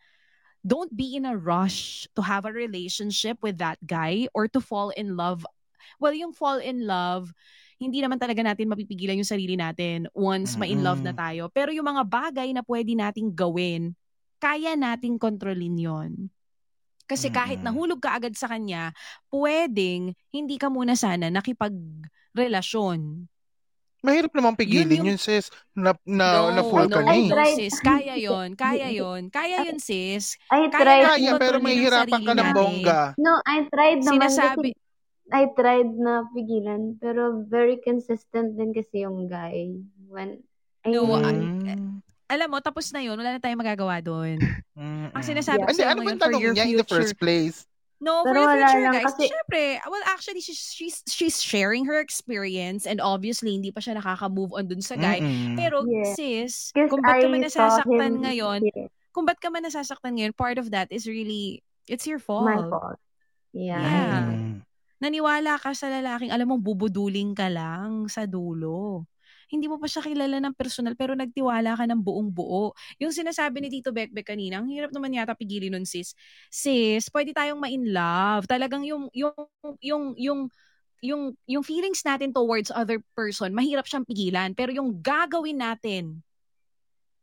don't 0.64 0.96
be 0.96 1.20
in 1.20 1.28
a 1.28 1.36
rush 1.36 2.08
to 2.16 2.24
have 2.24 2.48
a 2.48 2.56
relationship 2.56 3.36
with 3.44 3.60
that 3.60 3.76
guy 3.84 4.32
or 4.32 4.48
to 4.48 4.64
fall 4.64 4.96
in 4.96 5.20
love. 5.20 5.44
Well, 6.00 6.16
yung 6.16 6.32
fall 6.32 6.64
in 6.64 6.88
love, 6.88 7.36
hindi 7.76 8.00
naman 8.00 8.16
talaga 8.16 8.40
natin 8.40 8.72
mapipigilan 8.72 9.20
yung 9.20 9.28
sarili 9.28 9.60
natin 9.60 10.08
once 10.16 10.56
ma-in 10.56 10.80
love 10.80 11.04
na 11.04 11.12
tayo. 11.12 11.52
Pero 11.52 11.76
yung 11.76 11.92
mga 11.92 12.08
bagay 12.08 12.56
na 12.56 12.64
pwede 12.64 12.96
nating 12.96 13.36
gawin, 13.36 13.92
kaya 14.40 14.80
nating 14.80 15.20
kontrolin 15.20 15.76
yon. 15.76 16.32
Kasi 17.04 17.28
kahit 17.28 17.60
nahulog 17.60 18.00
ka 18.00 18.16
agad 18.16 18.32
sa 18.40 18.48
kanya, 18.48 18.96
pwedeng 19.28 20.16
hindi 20.32 20.56
ka 20.56 20.72
muna 20.72 20.96
sana 20.96 21.28
nakipagrelasyon. 21.28 23.28
Mahirap 24.04 24.36
naman 24.36 24.54
pigilin 24.54 24.84
Yun 24.92 25.00
yun, 25.00 25.08
yung- 25.16 25.18
sis. 25.18 25.48
Na, 25.72 25.96
na, 26.04 26.52
na 26.52 26.62
full 26.62 26.86
no, 26.86 26.92
ka 26.92 27.02
na 27.02 27.16
eh. 27.16 27.32
tried- 27.32 27.56
sis. 27.56 27.76
Kaya 27.80 28.20
yon 28.20 28.52
kaya 28.54 28.92
yon 28.92 29.32
kaya 29.32 29.64
yon 29.64 29.80
sis. 29.80 30.36
I 30.52 30.68
Kaya 30.68 30.76
tried, 30.76 31.02
natin 31.02 31.08
Kaya, 31.08 31.32
pero 31.40 31.56
kontrolin 31.56 31.64
may 31.64 31.74
ang 31.74 31.84
hirapan 31.88 32.22
ka 32.22 32.34
ng 32.34 32.50
bongga. 32.52 33.02
no, 33.16 33.32
I 33.42 33.58
tried 33.66 34.00
naman 34.04 34.12
Sinasabi, 34.28 34.70
kasi 34.76 34.82
I 35.32 35.44
tried 35.50 35.92
na 35.96 36.14
pigilan, 36.30 37.00
pero 37.00 37.22
very 37.48 37.80
consistent 37.80 38.60
din 38.60 38.76
kasi 38.76 39.02
yung 39.02 39.26
guy. 39.26 39.72
When, 40.06 40.44
I 40.84 40.92
No, 40.92 41.08
I- 41.16 41.32
Mm. 41.32 42.04
alam 42.28 42.48
mo, 42.50 42.60
tapos 42.60 42.92
na 42.92 43.00
yun, 43.00 43.16
wala 43.16 43.32
na 43.32 43.40
tayong 43.40 43.64
magagawa 43.64 44.04
doon. 44.04 44.36
Ang 45.16 45.24
sinasabi 45.24 45.64
Yeah. 45.64 45.66
ko 45.66 45.72
sa'yo 45.72 45.88
ano 45.88 46.00
ngayon 46.04 46.20
bang 46.20 46.28
for 46.28 46.42
your 46.42 46.52
niya 46.52 46.66
in 46.66 46.76
the 46.76 46.84
future, 46.84 47.00
first 47.00 47.16
place? 47.16 47.64
No, 48.04 48.28
for 48.28 48.36
Pero 48.36 48.44
the 48.44 48.48
wala 48.52 48.68
future, 48.68 48.84
lang 48.84 48.94
guys. 49.00 49.06
kasi- 49.08 49.32
Syempre, 49.32 49.64
well, 49.88 50.04
actually, 50.12 50.42
she's, 50.44 50.60
she's, 50.76 50.98
she's 51.08 51.40
sharing 51.40 51.88
her 51.88 52.04
experience 52.04 52.84
and 52.84 53.00
obviously, 53.00 53.56
hindi 53.56 53.72
pa 53.72 53.80
siya 53.80 53.96
nakaka-move 53.96 54.52
on 54.52 54.68
dun 54.68 54.84
sa 54.84 55.00
guy. 55.00 55.24
Mm-mm. 55.24 55.56
Pero, 55.56 55.88
Yeah. 55.88 56.12
sis, 56.12 56.76
kung 56.76 57.00
ba't 57.00 57.24
ka 57.24 57.32
man 57.32 57.40
I 57.40 57.48
nasasaktan 57.48 57.88
him 58.20 58.28
ngayon, 58.28 58.60
yeah, 58.68 58.92
kung 59.16 59.24
ba't 59.24 59.40
ka 59.40 59.48
man 59.48 59.64
nasasaktan 59.64 60.20
ngayon, 60.20 60.36
part 60.36 60.60
of 60.60 60.76
that 60.76 60.92
is 60.92 61.08
really, 61.08 61.64
it's 61.88 62.04
your 62.04 62.20
fault. 62.20 62.44
my 62.44 62.60
fault. 62.60 63.00
Yeah. 63.56 63.80
Yeah. 63.80 64.28
Mm. 64.28 64.68
Naniwala 65.00 65.56
ka 65.64 65.72
sa 65.72 65.88
lalaking, 65.88 66.32
alam 66.36 66.48
mong 66.52 66.64
bubuduling 66.64 67.32
ka 67.32 67.48
lang 67.48 68.12
sa 68.12 68.28
dulo. 68.28 69.08
Hindi 69.54 69.70
mo 69.70 69.78
pa 69.78 69.86
siya 69.86 70.02
kilala 70.02 70.42
ng 70.42 70.58
personal 70.58 70.98
pero 70.98 71.14
nagtiwala 71.14 71.78
ka 71.78 71.86
ng 71.86 72.02
buong 72.02 72.34
buo. 72.34 72.74
Yung 72.98 73.14
sinasabi 73.14 73.62
ni 73.62 73.70
Tito 73.70 73.94
Bekbek 73.94 74.34
kanina, 74.34 74.58
ang 74.58 74.66
hirap 74.66 74.90
naman 74.90 75.14
yata 75.14 75.38
pigilin 75.38 75.78
nun 75.78 75.86
sis. 75.86 76.18
Sis, 76.50 77.06
pwede 77.14 77.38
tayong 77.38 77.62
ma-in 77.62 77.94
love. 77.94 78.50
Talagang 78.50 78.82
yung 78.82 79.14
yung 79.14 79.38
yung 79.78 80.04
yung 80.18 80.40
yung 81.04 81.22
yung 81.46 81.62
feelings 81.62 82.02
natin 82.02 82.34
towards 82.34 82.74
other 82.74 82.98
person, 83.14 83.54
mahirap 83.54 83.86
siyang 83.86 84.10
pigilan. 84.10 84.58
Pero 84.58 84.74
yung 84.74 84.98
gagawin 84.98 85.62
natin 85.62 86.26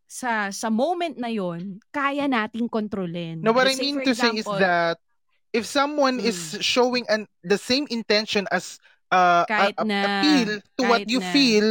sa 0.06 0.50
sa 0.50 0.70
moment 0.70 1.18
na 1.18 1.30
yon, 1.30 1.78
kaya 1.90 2.26
nating 2.26 2.70
kontrolin. 2.70 3.42
No, 3.42 3.50
what 3.50 3.66
I 3.66 3.74
Let's 3.74 3.82
mean 3.82 3.98
to 4.02 4.14
say 4.14 4.34
is 4.34 4.46
example, 4.46 4.58
that 4.58 4.98
if 5.50 5.66
someone 5.66 6.18
Mm. 6.18 6.30
is 6.30 6.58
showing 6.62 7.06
an 7.10 7.26
the 7.42 7.58
same 7.58 7.86
intention 7.90 8.46
as 8.50 8.78
uh, 9.10 9.42
a, 9.46 9.74
a- 9.74 9.82
na- 9.82 10.22
appeal 10.22 10.50
to 10.78 10.82
what 10.86 11.06
you 11.06 11.18
na- 11.18 11.30
feel, 11.30 11.68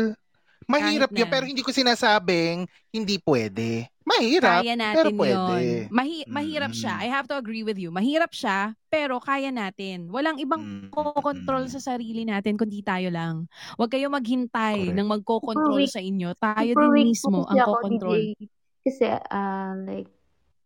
mahirap 0.69 1.09
yun. 1.11 1.27
Pero 1.27 1.43
hindi 1.43 1.65
ko 1.65 1.73
sinasabing 1.73 2.63
hindi 2.93 3.17
pwede. 3.19 3.89
Mahirap, 4.05 4.65
kaya 4.65 4.73
pero 4.73 4.81
natin 4.81 5.13
pwede. 5.17 5.33
yun. 5.37 5.85
Mahi- 5.93 6.25
mahirap 6.25 6.73
siya. 6.73 6.97
Mm. 6.97 7.03
I 7.05 7.07
have 7.09 7.27
to 7.29 7.37
agree 7.37 7.61
with 7.61 7.77
you. 7.77 7.93
Mahirap 7.93 8.33
siya, 8.33 8.73
pero 8.89 9.21
kaya 9.21 9.53
natin. 9.53 10.09
Walang 10.09 10.41
ibang 10.41 10.61
Mm. 10.61 10.89
kokontrol 10.89 11.69
sa 11.69 11.77
sarili 11.77 12.25
natin 12.25 12.57
kundi 12.57 12.81
tayo 12.81 13.13
lang. 13.13 13.45
Huwag 13.77 13.93
kayo 13.93 14.09
maghintay 14.09 14.89
Correct. 14.89 14.97
ng 14.97 15.07
magkokontrol 15.09 15.83
sa 15.85 16.01
inyo. 16.01 16.33
Tayo 16.33 16.71
Super 16.73 16.89
din 16.89 17.05
mismo 17.05 17.45
ang 17.45 17.57
kokontrol. 17.61 18.33
Kasi, 18.81 19.05
ah, 19.29 19.77
like, 19.77 20.09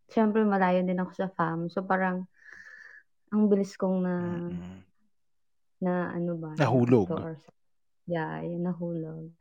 syempre 0.07 0.48
malayo 0.48 0.79
din 0.79 1.03
ako 1.03 1.12
sa 1.12 1.27
fam. 1.27 1.67
So, 1.67 1.83
parang, 1.83 2.24
ang 3.27 3.51
bilis 3.51 3.75
kong 3.75 4.07
na, 4.07 4.15
na 5.83 5.93
ano 6.15 6.39
ba? 6.39 6.55
Nahulog. 6.55 7.12
or- 7.12 7.41
yeah, 8.07 8.39
yun, 8.39 8.63
nahulog. 8.63 9.36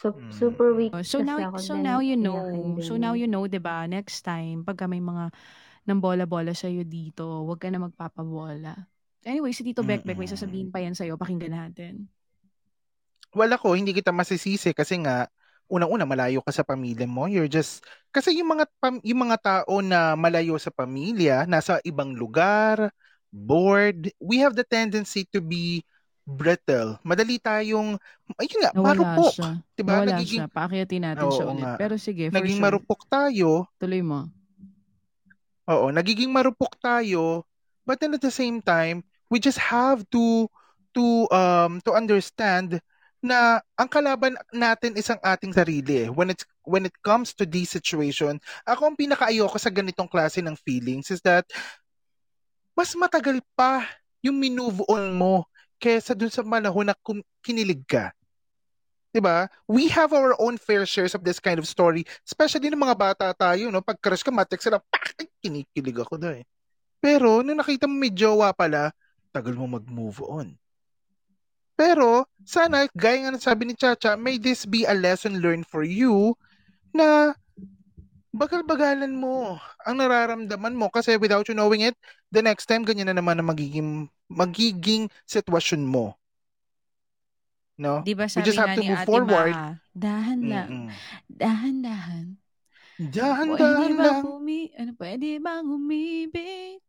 So, 0.00 0.16
Mm. 0.16 0.32
super 0.32 0.72
weak 0.72 0.92
So 1.04 1.20
kasi 1.20 1.28
now 1.28 1.38
ako 1.44 1.58
so 1.60 1.72
din. 1.76 1.84
now 1.84 2.00
you 2.00 2.16
know. 2.16 2.80
So 2.80 2.96
now 2.96 3.12
you 3.12 3.28
know, 3.28 3.44
'di 3.44 3.60
ba? 3.60 3.84
Next 3.84 4.24
time 4.24 4.64
pagka 4.64 4.88
may 4.88 4.98
mga 5.04 5.28
nang 5.88 6.00
bola-bola 6.00 6.52
sa 6.56 6.68
dito, 6.70 7.24
huwag 7.44 7.60
ka 7.60 7.68
na 7.72 7.80
magpapabola. 7.82 8.74
Anyway, 9.24 9.52
si 9.52 9.62
Tito 9.66 9.84
Bekbek 9.84 10.16
may 10.16 10.28
sasabihin 10.30 10.72
pa 10.72 10.80
yan 10.80 10.96
sa 10.96 11.04
pakinggan 11.18 11.52
natin. 11.52 12.08
Wala 13.30 13.54
ko, 13.60 13.78
hindi 13.78 13.94
kita 13.94 14.10
masisisi 14.10 14.74
kasi 14.74 14.98
nga 15.06 15.30
unang-una 15.70 16.02
malayo 16.02 16.42
ka 16.42 16.50
sa 16.50 16.66
pamilya 16.66 17.06
mo. 17.06 17.30
You're 17.30 17.46
just 17.50 17.86
kasi 18.10 18.34
yung 18.42 18.58
mga 18.58 18.66
pam- 18.82 19.02
yung 19.06 19.20
mga 19.30 19.38
tao 19.38 19.78
na 19.78 20.18
malayo 20.18 20.58
sa 20.58 20.74
pamilya, 20.74 21.46
nasa 21.46 21.78
ibang 21.86 22.10
lugar, 22.18 22.90
bored, 23.30 24.10
we 24.18 24.42
have 24.42 24.58
the 24.58 24.66
tendency 24.66 25.22
to 25.30 25.38
be 25.38 25.86
brittle. 26.36 26.96
Madali 27.02 27.36
tayong 27.42 27.98
ayun 28.38 28.58
nga, 28.62 28.70
Nawala 28.72 28.86
marupok, 28.94 29.32
siya. 29.34 29.50
'di 29.74 29.82
ba? 29.82 29.92
Nawala 29.98 30.10
Nagiging 30.14 30.42
siya. 30.46 30.48
Paakyatin 30.50 31.02
natin 31.02 31.28
siya 31.34 31.46
ulit. 31.46 31.62
nga. 31.64 31.72
Pero 31.76 31.94
sige, 31.98 32.24
for 32.30 32.34
naging 32.38 32.58
sure. 32.58 32.66
marupok 32.66 33.00
tayo. 33.10 33.48
Tuloy 33.82 34.02
mo. 34.02 34.20
Oo, 35.70 35.86
nagiging 35.94 36.30
marupok 36.30 36.74
tayo, 36.82 37.46
but 37.86 37.98
then 38.02 38.14
at 38.14 38.22
the 38.22 38.32
same 38.34 38.58
time, 38.58 39.06
we 39.30 39.38
just 39.38 39.58
have 39.58 40.02
to 40.10 40.50
to 40.94 41.30
um 41.30 41.78
to 41.86 41.94
understand 41.94 42.82
na 43.20 43.60
ang 43.76 43.86
kalaban 43.86 44.34
natin 44.50 44.96
is 44.96 45.06
ang 45.12 45.20
ating 45.20 45.52
sarili 45.52 46.08
eh. 46.08 46.10
When 46.10 46.32
it's 46.32 46.42
when 46.64 46.88
it 46.88 46.96
comes 47.04 47.36
to 47.36 47.44
this 47.44 47.70
situation, 47.76 48.40
ako 48.64 48.90
ang 48.90 48.96
pinakaayoko 48.96 49.60
sa 49.60 49.70
ganitong 49.70 50.08
klase 50.08 50.40
ng 50.40 50.56
feelings 50.56 51.12
is 51.12 51.20
that 51.22 51.44
mas 52.72 52.96
matagal 52.96 53.44
pa 53.52 53.84
yung 54.24 54.40
minove 54.40 54.80
on 54.88 55.12
mo 55.12 55.44
kesa 55.80 56.12
dun 56.12 56.28
sa 56.28 56.44
panahon 56.44 56.92
na 56.92 56.96
kinilig 57.40 57.82
ka. 57.88 58.12
'Di 59.10 59.18
ba? 59.18 59.50
We 59.66 59.90
have 59.90 60.14
our 60.14 60.38
own 60.38 60.54
fair 60.60 60.86
shares 60.86 61.18
of 61.18 61.26
this 61.26 61.42
kind 61.42 61.58
of 61.58 61.66
story, 61.66 62.06
especially 62.22 62.70
ng 62.70 62.78
mga 62.78 62.96
bata 63.00 63.26
tayo, 63.34 63.72
no? 63.72 63.82
Pag 63.82 63.98
crush 63.98 64.22
ka, 64.22 64.30
matek 64.30 64.62
sila, 64.62 64.78
pak, 64.78 65.18
ay, 65.18 65.26
kinikilig 65.42 65.98
ako 65.98 66.14
doon. 66.20 66.46
Pero 67.02 67.42
nung 67.42 67.58
nakita 67.58 67.90
mo 67.90 67.96
may 67.96 68.12
jowa 68.12 68.52
pala, 68.54 68.92
tagal 69.34 69.56
mo 69.56 69.66
mag-move 69.66 70.20
on. 70.22 70.54
Pero 71.74 72.28
sana, 72.44 72.84
gaya 72.92 73.24
nga 73.24 73.32
ng 73.34 73.40
sabi 73.40 73.64
ni 73.64 73.74
Chacha, 73.74 74.14
may 74.14 74.36
this 74.36 74.68
be 74.68 74.84
a 74.84 74.92
lesson 74.92 75.40
learned 75.40 75.64
for 75.64 75.80
you 75.80 76.36
na 76.92 77.32
bagal-bagalan 78.30 79.10
mo 79.10 79.58
ang 79.82 79.96
nararamdaman 79.98 80.74
mo 80.74 80.86
kasi 80.90 81.18
without 81.18 81.46
you 81.50 81.54
knowing 81.56 81.82
it, 81.82 81.98
the 82.30 82.42
next 82.42 82.66
time 82.70 82.86
ganyan 82.86 83.10
na 83.10 83.18
naman 83.18 83.38
ang 83.38 83.48
magiging 83.50 84.06
magiging 84.30 85.10
sitwasyon 85.26 85.82
mo. 85.86 86.14
No? 87.80 88.04
Di 88.04 88.12
ba 88.12 88.28
We 88.28 88.30
sabi 88.30 88.44
just 88.44 88.60
have 88.60 88.76
to 88.76 88.84
move 88.84 89.02
forward. 89.08 89.56
Maha, 89.56 89.80
dahan 89.96 90.40
lang, 90.44 90.68
Mm-mm. 90.68 90.88
dahan-dahan. 91.26 92.36
Dahan-dahan 93.00 93.92
Pwede 93.96 93.96
lang. 93.96 94.20
bang 94.20 94.28
umi, 94.28 94.60
ano, 94.76 94.90
pwede 95.00 95.28
bang 95.40 95.64
umibig 95.64 96.84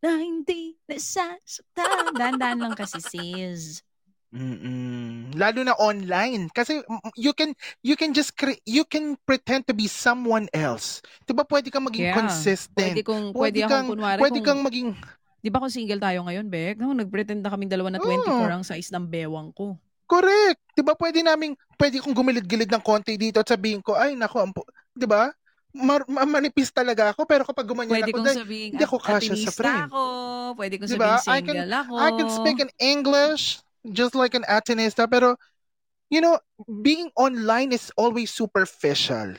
na 0.00 0.16
hindi 0.16 0.80
nasasaktan? 0.88 2.16
Dahan-dahan 2.16 2.58
lang 2.64 2.72
kasi 2.72 3.04
sis. 3.04 3.84
Mm-mm. 4.30 5.30
Lalo 5.32 5.60
na 5.62 5.74
online 5.76 6.50
kasi 6.50 6.82
mm, 6.82 7.14
you 7.14 7.30
can 7.30 7.54
you 7.80 7.94
can 7.94 8.10
just 8.10 8.34
cre- 8.34 8.58
you 8.62 8.82
can 8.82 9.14
pretend 9.22 9.64
to 9.64 9.72
be 9.72 9.86
someone 9.86 10.50
else. 10.50 10.98
'Di 11.24 11.32
ba 11.32 11.42
pwede 11.42 11.70
kang 11.70 11.86
maging 11.86 12.10
Yeah. 12.10 12.16
consistent. 12.16 12.94
Pwede 12.94 13.02
kung, 13.02 13.30
Pwede 13.30 13.62
pwede, 13.62 13.70
kang 13.70 13.86
akong 13.86 13.90
kunwari 13.96 14.20
pwede 14.20 14.38
kung, 14.38 14.46
kang 14.46 14.60
maging 14.62 14.88
di 15.38 15.48
ba 15.48 15.62
kung 15.62 15.70
single 15.70 16.02
tayo 16.02 16.26
ngayon, 16.26 16.46
Bek? 16.46 16.74
No, 16.76 16.90
nagpretend 16.90 17.38
na 17.38 17.48
kaming 17.48 17.70
dalawa 17.70 17.94
na 17.94 18.02
Oo. 18.02 18.08
24 18.08 18.50
ang 18.50 18.64
size 18.64 18.90
ng 18.90 19.06
bewang 19.06 19.54
ko. 19.54 19.78
correct. 20.06 20.58
'Di 20.74 20.82
ba 20.82 20.94
pwede 20.94 21.18
naming 21.20 21.54
pwede 21.76 21.98
kong 21.98 22.14
gumilid-gilid 22.14 22.68
ng 22.68 22.82
konti 22.82 23.14
dito 23.14 23.38
at 23.38 23.48
sabihin 23.48 23.78
ko 23.80 23.94
ay 23.94 24.14
nako, 24.14 24.42
'di 24.92 25.06
ba? 25.06 25.30
Mar- 25.76 26.08
ma- 26.08 26.24
manipis 26.24 26.72
talaga 26.72 27.12
ako 27.12 27.28
pero 27.28 27.44
kapag 27.44 27.68
gumanyan 27.68 28.00
Pwede 28.00 28.08
ako 28.10 28.24
dahil 28.24 28.38
sabihin, 28.42 28.68
hindi 28.72 28.84
ako 28.84 28.96
kasya 28.96 29.12
sa 29.12 29.20
atinista 29.28 29.52
frame. 29.52 29.86
ako. 29.86 30.02
Pwede 30.56 30.74
kong 30.80 30.88
Di 30.88 30.96
ba? 30.96 31.12
sabihin 31.14 31.28
I 31.28 31.40
can- 31.42 31.56
single 31.60 31.74
ako. 31.76 31.94
I 31.94 32.10
can 32.12 32.28
speak 32.32 32.58
in 32.58 32.70
English 32.78 33.44
just 33.92 34.14
like 34.14 34.34
an 34.34 34.46
Atenista 34.48 35.06
pero 35.06 35.36
you 36.10 36.22
know, 36.22 36.38
being 36.82 37.10
online 37.18 37.74
is 37.74 37.90
always 37.98 38.30
superficial. 38.30 39.34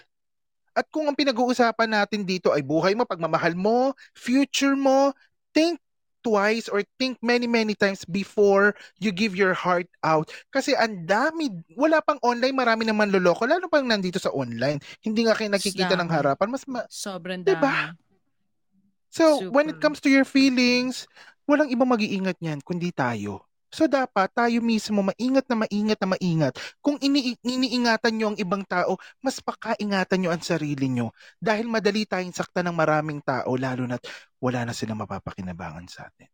At 0.77 0.85
kung 0.93 1.09
ang 1.09 1.17
pinag-uusapan 1.17 1.89
natin 1.89 2.21
dito 2.21 2.53
ay 2.53 2.61
buhay 2.61 2.93
mo, 2.93 3.07
pagmamahal 3.07 3.57
mo, 3.57 3.97
future 4.13 4.77
mo, 4.77 5.09
think 5.55 5.81
twice 6.21 6.67
or 6.67 6.83
think 6.99 7.15
many 7.23 7.47
many 7.47 7.71
times 7.71 8.03
before 8.03 8.75
you 8.99 9.15
give 9.15 9.33
your 9.33 9.55
heart 9.55 9.87
out. 10.03 10.29
Kasi 10.51 10.75
ang 10.75 11.07
dami, 11.07 11.49
wala 11.73 12.03
pang 12.03 12.19
online, 12.19 12.53
marami 12.53 12.83
naman 12.83 13.09
loloko, 13.09 13.47
lalo 13.47 13.71
pang 13.71 13.87
nandito 13.87 14.19
sa 14.21 14.29
online. 14.35 14.77
Hindi 15.01 15.25
nga 15.25 15.39
kayo 15.39 15.49
nakikita 15.49 15.95
ng 15.95 16.11
harapan. 16.11 16.51
Mas 16.51 16.67
ma- 16.67 16.85
Sobrang 16.91 17.41
dami. 17.41 17.57
Diba? 17.57 17.73
So, 19.07 19.49
Super. 19.49 19.55
when 19.55 19.71
it 19.71 19.79
comes 19.79 20.03
to 20.03 20.11
your 20.11 20.27
feelings, 20.27 21.07
walang 21.47 21.71
ibang 21.71 21.89
mag-iingat 21.89 22.37
niyan 22.43 22.59
kundi 22.61 22.91
tayo. 22.91 23.46
So 23.71 23.85
dapat 23.87 24.31
tayo 24.31 24.57
mismo 24.63 25.03
maingat 25.03 25.45
na 25.51 25.55
maingat 25.63 25.99
na 26.01 26.07
maingat. 26.15 26.53
Kung 26.83 26.97
ini 27.03 27.35
iniingatan 27.43 28.13
nyo 28.15 28.27
ang 28.33 28.39
ibang 28.39 28.63
tao, 28.67 28.95
mas 29.23 29.37
pakaingatan 29.43 30.17
nyo 30.23 30.29
ang 30.33 30.43
sarili 30.43 30.87
nyo. 30.91 31.11
Dahil 31.39 31.67
madali 31.67 32.07
tayong 32.07 32.35
sakta 32.35 32.63
ng 32.63 32.75
maraming 32.75 33.19
tao, 33.23 33.51
lalo 33.59 33.83
na't 33.87 34.03
wala 34.39 34.63
na 34.67 34.73
silang 34.75 34.99
mapapakinabangan 35.03 35.87
sa 35.91 36.07
atin. 36.07 36.29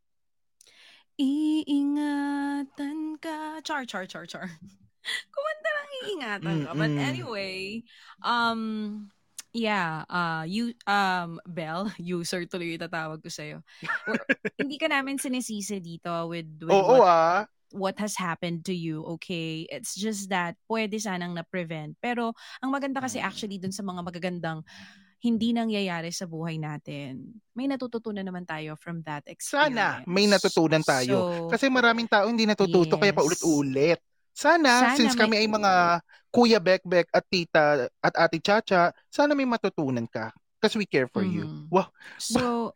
Iingatan 1.19 2.99
ka. 3.21 3.61
Char, 3.63 3.85
char, 3.85 4.05
char, 4.07 4.25
char. 4.25 4.47
Kumanta 5.33 5.69
lang 5.77 5.89
iingatan 6.05 6.57
ka. 6.61 6.71
But 6.73 6.93
Mm-mm. 6.93 6.97
anyway, 6.97 7.83
um, 8.21 9.11
yeah, 9.53 10.01
uh, 10.09 10.43
you, 10.43 10.73
um, 10.85 11.37
Bell, 11.45 11.87
user 12.01 12.43
tuloy 12.45 12.73
yung 12.75 12.83
tatawag 12.83 13.21
ko 13.21 13.29
sa'yo. 13.29 13.61
Or- 14.09 14.25
hindi 14.57 14.81
ka 14.81 14.89
namin 14.89 15.21
sinisisi 15.21 15.77
dito 15.79 16.09
with, 16.27 16.49
with 16.59 16.73
Oo 16.73 16.97
what, 16.97 17.05
ah. 17.05 17.41
what 17.71 17.95
has 17.97 18.17
happened 18.17 18.65
to 18.65 18.73
you, 18.73 19.05
okay? 19.17 19.69
It's 19.69 19.93
just 19.93 20.29
that 20.29 20.57
pwede 20.65 20.97
sanang 20.97 21.37
na-prevent. 21.37 21.95
Pero 22.01 22.33
ang 22.59 22.73
maganda 22.73 22.97
kasi 22.99 23.21
Mm. 23.21 23.25
actually 23.25 23.57
dun 23.61 23.71
sa 23.71 23.81
mga 23.81 24.01
magagandang 24.01 24.65
hindi 25.23 25.55
nangyayari 25.55 26.11
sa 26.11 26.27
buhay 26.27 26.59
natin, 26.59 27.39
may 27.55 27.63
natututunan 27.63 28.27
naman 28.27 28.43
tayo 28.43 28.75
from 28.75 28.99
that 29.07 29.23
experience. 29.31 29.71
Sana 29.71 30.03
may 30.03 30.27
natutunan 30.27 30.83
tayo. 30.83 31.47
So, 31.47 31.47
Kasi 31.47 31.71
maraming 31.71 32.11
tao 32.11 32.27
hindi 32.27 32.43
natututo 32.43 32.99
kaya 32.99 33.15
Yes. 33.15 33.17
paulit-ulit. 33.21 33.99
Sana, 34.35 34.91
Sana 34.91 34.97
since 34.99 35.13
may- 35.15 35.21
kami 35.23 35.35
ay 35.39 35.47
mga 35.47 35.71
Kuya 36.33 36.57
Bekbek 36.57 37.13
at 37.13 37.29
Tita 37.29 37.87
at 38.01 38.13
Ate 38.17 38.41
Chacha, 38.41 38.89
sana 39.13 39.37
may 39.37 39.45
matutunan 39.45 40.09
ka. 40.09 40.33
Because 40.57 40.73
we 40.73 40.89
care 40.89 41.05
for 41.11 41.21
you. 41.21 41.45
Mhm. 41.45 41.67
Wow, 41.69 41.91
so, 42.17 42.71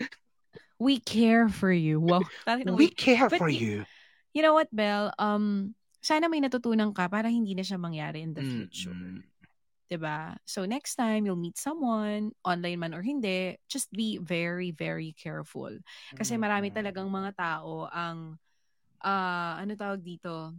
we 0.78 1.00
care 1.02 1.50
for 1.50 1.72
you. 1.72 1.98
Wow. 1.98 2.28
We 2.68 2.92
care 2.94 3.32
for 3.32 3.50
you. 3.50 3.88
You 4.36 4.42
know 4.46 4.54
what, 4.54 4.70
Belle? 4.70 5.10
Um, 5.18 5.74
sana 6.04 6.30
may 6.30 6.44
natutunan 6.44 6.94
ka 6.94 7.10
para 7.10 7.32
hindi 7.32 7.58
na 7.58 7.66
siya 7.66 7.82
mangyari 7.82 8.22
in 8.22 8.38
the 8.38 8.46
future. 8.46 8.94
Mm-mm. 8.94 9.26
'Di 9.88 9.98
ba? 9.98 10.36
So 10.44 10.68
next 10.68 11.00
time 11.00 11.24
you'll 11.24 11.40
meet 11.40 11.56
someone, 11.56 12.36
online 12.44 12.80
man 12.80 12.94
or 12.94 13.02
hindi, 13.02 13.56
just 13.72 13.88
be 13.96 14.20
very 14.20 14.76
very 14.76 15.16
careful. 15.16 15.72
Kasi 16.14 16.36
marami 16.36 16.70
talagang 16.76 17.08
mga 17.08 17.32
tao 17.40 17.88
ang 17.88 18.36
ah 19.00 19.56
ano 19.58 19.74
tawag 19.80 20.04
dito? 20.04 20.52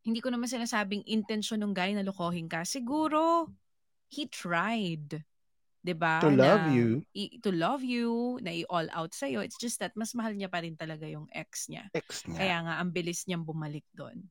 Hindi 0.00 0.24
ko 0.24 0.32
naman 0.32 0.48
sinasabing 0.48 1.04
intention 1.04 1.60
ng 1.60 1.76
guy 1.76 1.92
na 1.92 2.04
lokohin 2.04 2.48
ka. 2.48 2.64
Siguro 2.64 3.48
he 4.08 4.24
tried. 4.26 5.20
'Di 5.80 5.94
ba? 5.96 6.20
To 6.20 6.28
love 6.28 6.68
Na 6.68 6.72
you. 6.72 7.04
i- 7.16 7.40
to 7.40 7.48
love 7.48 7.80
you, 7.80 8.36
na 8.44 8.52
i-all 8.52 8.88
out 8.92 9.12
sa'yo. 9.12 9.40
It's 9.40 9.56
just 9.56 9.80
that 9.80 9.96
mas 9.96 10.12
mahal 10.12 10.36
niya 10.36 10.52
pa 10.52 10.60
rin 10.60 10.76
talaga 10.76 11.08
yung 11.08 11.24
ex 11.32 11.72
niya. 11.72 11.88
Ex 11.92 12.28
niya. 12.28 12.36
Kaya 12.36 12.56
nga, 12.68 12.74
ang 12.80 12.92
bilis 12.92 13.24
niyang 13.24 13.44
bumalik 13.44 13.84
doon. 13.96 14.28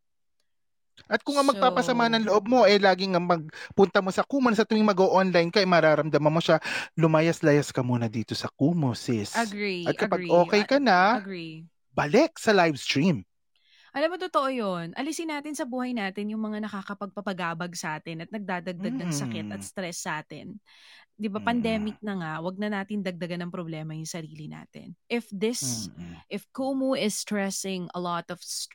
At 1.08 1.24
kung 1.24 1.40
nga 1.40 1.48
magpapasama 1.48 2.06
So- 2.06 2.14
ng 2.14 2.26
loob 2.28 2.46
mo, 2.46 2.68
eh 2.68 2.76
laging 2.76 3.16
nga 3.16 3.24
magpunta 3.24 4.04
mo 4.04 4.12
sa 4.12 4.22
Kumo 4.22 4.52
sa 4.52 4.68
tuwing 4.68 4.84
mag-online 4.84 5.48
ka, 5.50 5.58
eh, 5.58 5.66
mararamdaman 5.66 6.34
mo 6.34 6.44
siya, 6.44 6.60
lumayas-layas 7.00 7.72
ka 7.72 7.82
muna 7.82 8.12
dito 8.12 8.36
sa 8.36 8.52
Kumo, 8.52 8.92
sis. 8.94 9.32
Agree, 9.34 9.88
At 9.88 9.96
kapag 9.96 10.28
agree. 10.28 10.34
okay 10.36 10.62
ka 10.68 10.78
na, 10.78 11.18
Agree. 11.18 11.64
balik 11.96 12.36
sa 12.38 12.52
live 12.52 12.76
stream. 12.78 13.24
Alam 13.94 14.14
mo, 14.14 14.18
totoo 14.22 14.50
yun. 14.54 14.94
Alisin 14.94 15.34
natin 15.34 15.58
sa 15.58 15.66
buhay 15.66 15.94
natin 15.94 16.30
yung 16.30 16.42
mga 16.42 16.70
nakakapagpapagabag 16.70 17.74
sa 17.74 17.98
atin 17.98 18.24
at 18.26 18.30
nagdadagdag 18.30 18.96
ng 18.96 19.12
sakit 19.12 19.48
at 19.50 19.62
Mm. 19.62 19.68
stress 19.68 19.98
sa 20.06 20.22
atin. 20.22 20.58
Di 21.20 21.28
ba, 21.28 21.42
Mm. 21.42 21.48
pandemic 21.48 21.98
na 22.00 22.14
nga, 22.16 22.32
wag 22.40 22.56
na 22.56 22.70
natin 22.72 23.04
dagdagan 23.04 23.44
ng 23.48 23.52
problema 23.52 23.92
yung 23.98 24.08
sarili 24.08 24.48
natin. 24.48 24.94
If 25.10 25.28
this, 25.34 25.90
Mm-mm. 25.90 26.22
if 26.30 26.46
Kumu 26.54 26.96
is 26.96 27.18
stressing 27.18 27.90
a 27.92 28.00
lot 28.00 28.30
of, 28.30 28.40
st- 28.40 28.72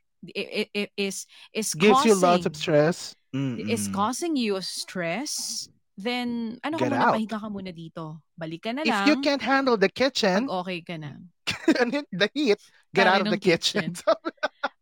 is, 0.97 1.25
is 1.53 1.73
Gives 1.77 2.05
causing, 2.05 2.11
you 2.11 2.17
lots 2.21 2.45
of 2.47 2.57
stress. 2.57 3.15
is 3.35 3.89
Mm-mm. 3.89 3.95
causing 3.95 4.35
you 4.37 4.57
stress, 4.61 5.67
then 5.95 6.59
ano 6.67 6.75
ka 6.81 6.87
Get 6.89 6.93
muna, 6.93 7.05
out. 7.07 7.15
pahinga 7.15 7.39
ka 7.39 7.49
muna 7.49 7.71
dito. 7.71 8.19
Balik 8.35 8.67
ka 8.67 8.71
na 8.75 8.83
If 8.83 8.91
lang 8.91 9.07
you 9.09 9.17
can't 9.23 9.43
handle 9.43 9.77
the 9.79 9.89
kitchen, 9.93 10.49
pag 10.49 10.67
okay 10.67 10.81
ka 10.83 10.97
na. 10.99 11.23
the 12.13 12.29
heat, 12.35 12.59
get 12.95 13.11
out 13.11 13.27
of 13.27 13.35
the 13.35 13.43
kitchen. 13.43 13.91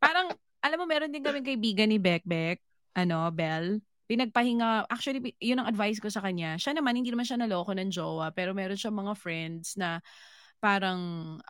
Parang, 0.03 0.29
alam 0.61 0.77
mo, 0.77 0.85
meron 0.85 1.11
din 1.11 1.25
kami 1.25 1.41
kaibigan 1.41 1.89
ni 1.89 1.97
Bekbek, 1.97 2.61
ano, 2.95 3.33
Bell. 3.33 3.81
Pinagpahinga, 4.07 4.93
actually, 4.93 5.33
yun 5.41 5.63
ang 5.63 5.73
advice 5.73 5.97
ko 5.97 6.13
sa 6.13 6.21
kanya. 6.21 6.61
Siya 6.61 6.77
naman, 6.77 7.01
hindi 7.01 7.09
naman 7.09 7.25
siya 7.25 7.41
naloko 7.41 7.73
ng 7.73 7.89
jowa, 7.89 8.29
pero 8.35 8.53
meron 8.53 8.77
siya 8.77 8.93
mga 8.93 9.17
friends 9.17 9.81
na 9.81 10.05
parang 10.63 11.01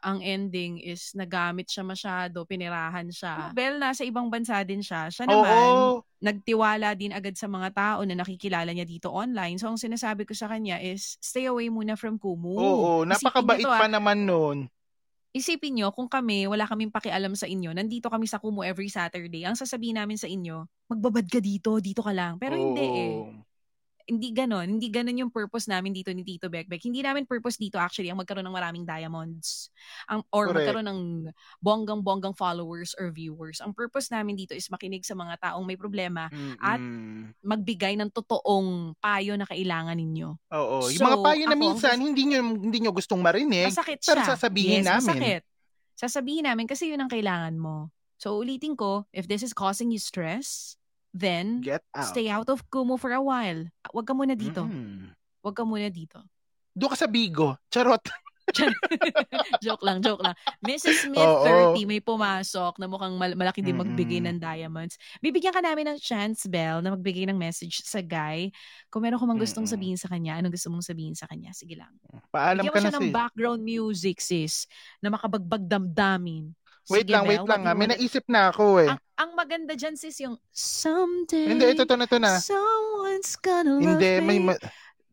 ang 0.00 0.24
ending 0.24 0.80
is 0.80 1.12
nagamit 1.12 1.68
siya 1.68 1.84
masyado, 1.84 2.48
pinirahan 2.48 3.12
siya. 3.12 3.52
Bell, 3.52 3.76
nasa 3.76 4.08
ibang 4.08 4.32
bansa 4.32 4.64
din 4.64 4.80
siya. 4.80 5.12
Siya 5.12 5.28
naman, 5.28 5.68
Oo. 5.68 6.00
nagtiwala 6.24 6.96
din 6.96 7.12
agad 7.12 7.36
sa 7.36 7.44
mga 7.44 7.76
tao 7.76 8.00
na 8.08 8.16
nakikilala 8.16 8.72
niya 8.72 8.88
dito 8.88 9.12
online. 9.12 9.60
So, 9.60 9.68
ang 9.68 9.76
sinasabi 9.76 10.24
ko 10.24 10.32
sa 10.32 10.48
kanya 10.48 10.80
is, 10.80 11.20
stay 11.20 11.44
away 11.44 11.68
muna 11.68 11.92
from 11.92 12.16
Kumu. 12.16 12.56
Oo, 12.56 13.04
Isipin 13.04 13.12
napakabait 13.12 13.60
niyo 13.60 13.68
to, 13.68 13.74
ah, 13.76 13.80
pa 13.84 13.88
naman 13.92 14.18
nun. 14.24 14.58
Isipin 15.32 15.80
nyo, 15.80 15.88
kung 15.96 16.08
kami, 16.08 16.44
wala 16.48 16.68
kaming 16.68 16.92
pakialam 16.92 17.32
sa 17.32 17.48
inyo, 17.48 17.72
nandito 17.72 18.08
kami 18.12 18.28
sa 18.28 18.36
Kumu 18.40 18.64
every 18.64 18.92
Saturday, 18.92 19.48
ang 19.48 19.56
sasabihin 19.56 19.96
namin 19.96 20.20
sa 20.20 20.28
inyo, 20.28 20.68
magbabad 20.92 21.24
ka 21.28 21.40
dito, 21.40 21.80
dito 21.80 22.04
ka 22.04 22.12
lang. 22.12 22.36
Pero 22.36 22.54
hindi 22.56 22.84
eh. 22.84 23.16
Hindi 24.04 24.34
ganon. 24.34 24.78
Hindi 24.78 24.88
ganon 24.90 25.16
yung 25.16 25.32
purpose 25.32 25.70
namin 25.70 25.92
dito 25.92 26.10
ni 26.10 26.22
Tito 26.22 26.50
Bekbek. 26.50 26.82
Hindi 26.82 27.02
namin 27.02 27.24
purpose 27.24 27.56
dito 27.56 27.78
actually 27.78 28.10
ang 28.10 28.18
magkaroon 28.18 28.44
ng 28.44 28.52
maraming 28.52 28.84
diamonds. 28.84 29.70
Ang, 30.10 30.22
or 30.30 30.50
Correct. 30.50 30.58
magkaroon 30.62 30.86
ng 30.88 31.00
bonggang-bonggang 31.60 32.34
followers 32.34 32.92
or 32.98 33.14
viewers. 33.14 33.62
Ang 33.62 33.72
purpose 33.72 34.10
namin 34.10 34.34
dito 34.34 34.52
is 34.52 34.66
makinig 34.68 35.06
sa 35.06 35.14
mga 35.14 35.38
taong 35.38 35.64
may 35.64 35.78
problema 35.78 36.26
at 36.58 36.80
Mm-mm. 36.80 37.32
magbigay 37.40 37.94
ng 37.96 38.10
totoong 38.10 38.98
payo 38.98 39.38
na 39.38 39.46
kailangan 39.46 39.94
ninyo. 39.96 40.28
Oo, 40.50 40.90
yung 40.90 41.00
So, 41.00 41.06
mga 41.06 41.18
payo 41.22 41.44
na 41.46 41.56
ako, 41.56 41.62
minsan 41.62 41.96
ang- 41.98 42.02
hindi 42.02 42.22
nyo 42.26 42.38
hindi 42.58 42.78
nyo 42.82 42.92
gustong 42.92 43.22
marinig. 43.22 43.70
Masakit 43.70 44.02
pero 44.02 44.20
siya. 44.22 44.34
sasabihin 44.34 44.82
yes, 44.82 44.88
namin. 44.88 45.06
Masakit. 45.18 45.42
Sasabihin 45.94 46.44
namin 46.50 46.66
kasi 46.66 46.90
yun 46.90 46.98
ang 46.98 47.10
kailangan 47.12 47.54
mo. 47.54 47.88
So 48.18 48.38
ulitin 48.38 48.78
ko, 48.78 49.06
if 49.10 49.26
this 49.26 49.42
is 49.42 49.50
causing 49.50 49.90
you 49.90 49.98
stress, 49.98 50.78
then 51.12 51.60
Get 51.60 51.84
out. 51.92 52.08
stay 52.08 52.26
out 52.26 52.48
of 52.48 52.64
Kumu 52.68 52.96
for 52.96 53.12
a 53.12 53.20
while. 53.20 53.68
Huwag 53.88 54.04
ka 54.04 54.12
muna 54.12 54.32
dito. 54.32 54.64
Mm. 54.64 55.12
Huwag 55.40 55.54
ka 55.54 55.62
muna 55.62 55.88
dito. 55.88 56.20
Doon 56.72 56.90
ka 56.90 56.98
sa 56.98 57.08
Bigo. 57.08 57.56
Charot. 57.68 58.00
joke 59.64 59.80
lang, 59.80 60.02
joke 60.02 60.20
lang. 60.20 60.34
Mrs. 60.60 61.06
Smith, 61.06 61.22
Oo. 61.22 61.72
30, 61.72 61.88
may 61.88 62.02
pumasok 62.02 62.76
na 62.76 62.90
mukhang 62.90 63.14
mal- 63.14 63.38
malaki 63.38 63.62
din 63.62 63.78
magbigay 63.78 64.18
Mm-mm. 64.18 64.34
ng 64.34 64.38
diamonds. 64.40 64.98
Bibigyan 65.20 65.54
ka 65.54 65.62
namin 65.62 65.94
ng 65.94 65.98
chance, 65.98 66.44
Bell, 66.44 66.82
na 66.82 66.92
magbigay 66.92 67.24
ng 67.30 67.38
message 67.38 67.80
sa 67.80 68.02
guy. 68.02 68.50
Kung 68.88 69.06
meron 69.06 69.16
ka 69.16 69.24
mang 69.24 69.40
gustong 69.40 69.64
Mm-mm. 69.64 69.72
sabihin 69.72 69.96
sa 69.96 70.10
kanya, 70.10 70.36
anong 70.36 70.52
gusto 70.52 70.68
mong 70.68 70.84
sabihin 70.84 71.16
sa 71.16 71.24
kanya? 71.26 71.54
Sige 71.54 71.78
lang. 71.78 71.94
Paalam 72.28 72.66
Bigyan 72.66 72.74
ka 72.74 72.80
na 72.80 72.84
siya 72.84 72.96
ng 72.98 73.06
sis. 73.08 73.14
background 73.14 73.60
music, 73.62 74.16
sis, 74.20 74.54
na 74.98 75.08
makabagbag 75.08 75.64
damdamin. 75.64 76.52
Wait 76.90 77.06
Sige, 77.06 77.14
lang, 77.14 77.24
wait 77.24 77.38
Belle, 77.38 77.46
lang. 77.46 77.62
Ha. 77.62 77.72
you 77.72 77.78
May 77.78 77.88
naisip 77.88 78.24
na 78.26 78.50
ako 78.50 78.82
eh. 78.82 78.90
ang, 78.90 79.00
ang 79.22 79.38
maganda 79.38 79.78
dyan, 79.78 79.94
sis, 79.94 80.18
yung 80.26 80.34
someday. 80.50 81.54
Hindi, 81.54 81.78
ito 81.78 81.86
to 81.86 81.94
na 81.94 82.10
to 82.10 82.18
na. 82.18 82.42
Someone's 82.42 83.38
gonna 83.38 83.78
love 83.78 84.02
Hindi, 84.02 84.12
may 84.18 84.38
me 84.42 84.50
ma- 84.50 84.62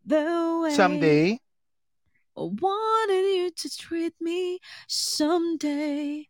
the 0.01 0.25
way 0.65 0.73
someday. 0.73 1.37
I 2.33 2.41
wanted 2.41 3.25
you 3.37 3.47
to 3.53 3.67
treat 3.69 4.17
me 4.17 4.57
someday. 4.89 6.25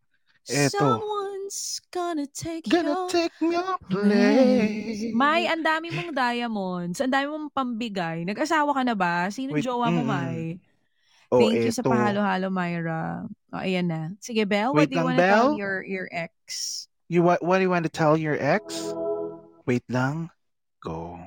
Eto. 0.49 0.81
Someone's 0.81 1.77
gonna 1.93 2.25
take 2.25 2.65
Gonna 2.65 3.05
your 3.05 3.09
take 3.13 3.37
your 3.37 3.77
place. 3.85 5.13
May, 5.13 5.45
ang 5.45 5.61
dami 5.61 5.93
mong 5.93 6.09
diamonds. 6.09 6.97
Ang 6.97 7.13
dami 7.13 7.29
mong 7.29 7.53
pambigay. 7.53 8.25
Nag-asawa 8.25 8.73
ka 8.73 8.81
na 8.81 8.97
ba? 8.97 9.29
Sino 9.29 9.53
Wait, 9.53 9.61
jowa 9.61 9.93
mo. 9.93 10.01
May? 10.01 10.57
Oh, 11.29 11.37
Thank 11.37 11.69
you 11.69 11.69
sa 11.69 11.85
eto. 11.85 11.93
pahalo-halo, 11.93 12.49
Myra. 12.49 13.29
O, 13.53 13.61
ayan 13.61 13.85
na. 13.85 14.01
Sige, 14.17 14.49
Belle, 14.49 14.73
Wait 14.73 14.89
what 14.89 14.89
do 14.89 14.97
you 14.97 15.05
wanna 15.05 15.21
tell 15.21 15.53
Belle? 15.53 15.61
your, 15.61 15.85
your 15.85 16.07
ex? 16.09 16.88
You 17.09 17.25
what, 17.25 17.41
what 17.41 17.57
do 17.57 17.65
you 17.65 17.73
want 17.73 17.89
to 17.89 17.89
tell 17.89 18.13
your 18.13 18.37
ex? 18.37 18.93
Wait 19.65 19.81
lang. 19.89 20.29
Go. 20.85 21.17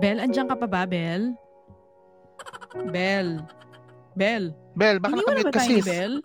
Belle, 0.00 0.24
andyan 0.24 0.48
ka 0.48 0.56
pa 0.56 0.64
ba, 0.64 0.88
Belle? 0.88 1.36
Bell. 2.88 3.44
Bell. 4.16 4.56
Bel, 4.72 4.96
baka 5.04 5.12
na 5.12 5.20
nakamute 5.20 5.44
ba 5.44 5.52
ka 5.52 5.60
sis. 5.68 5.84
Bell? 5.84 6.24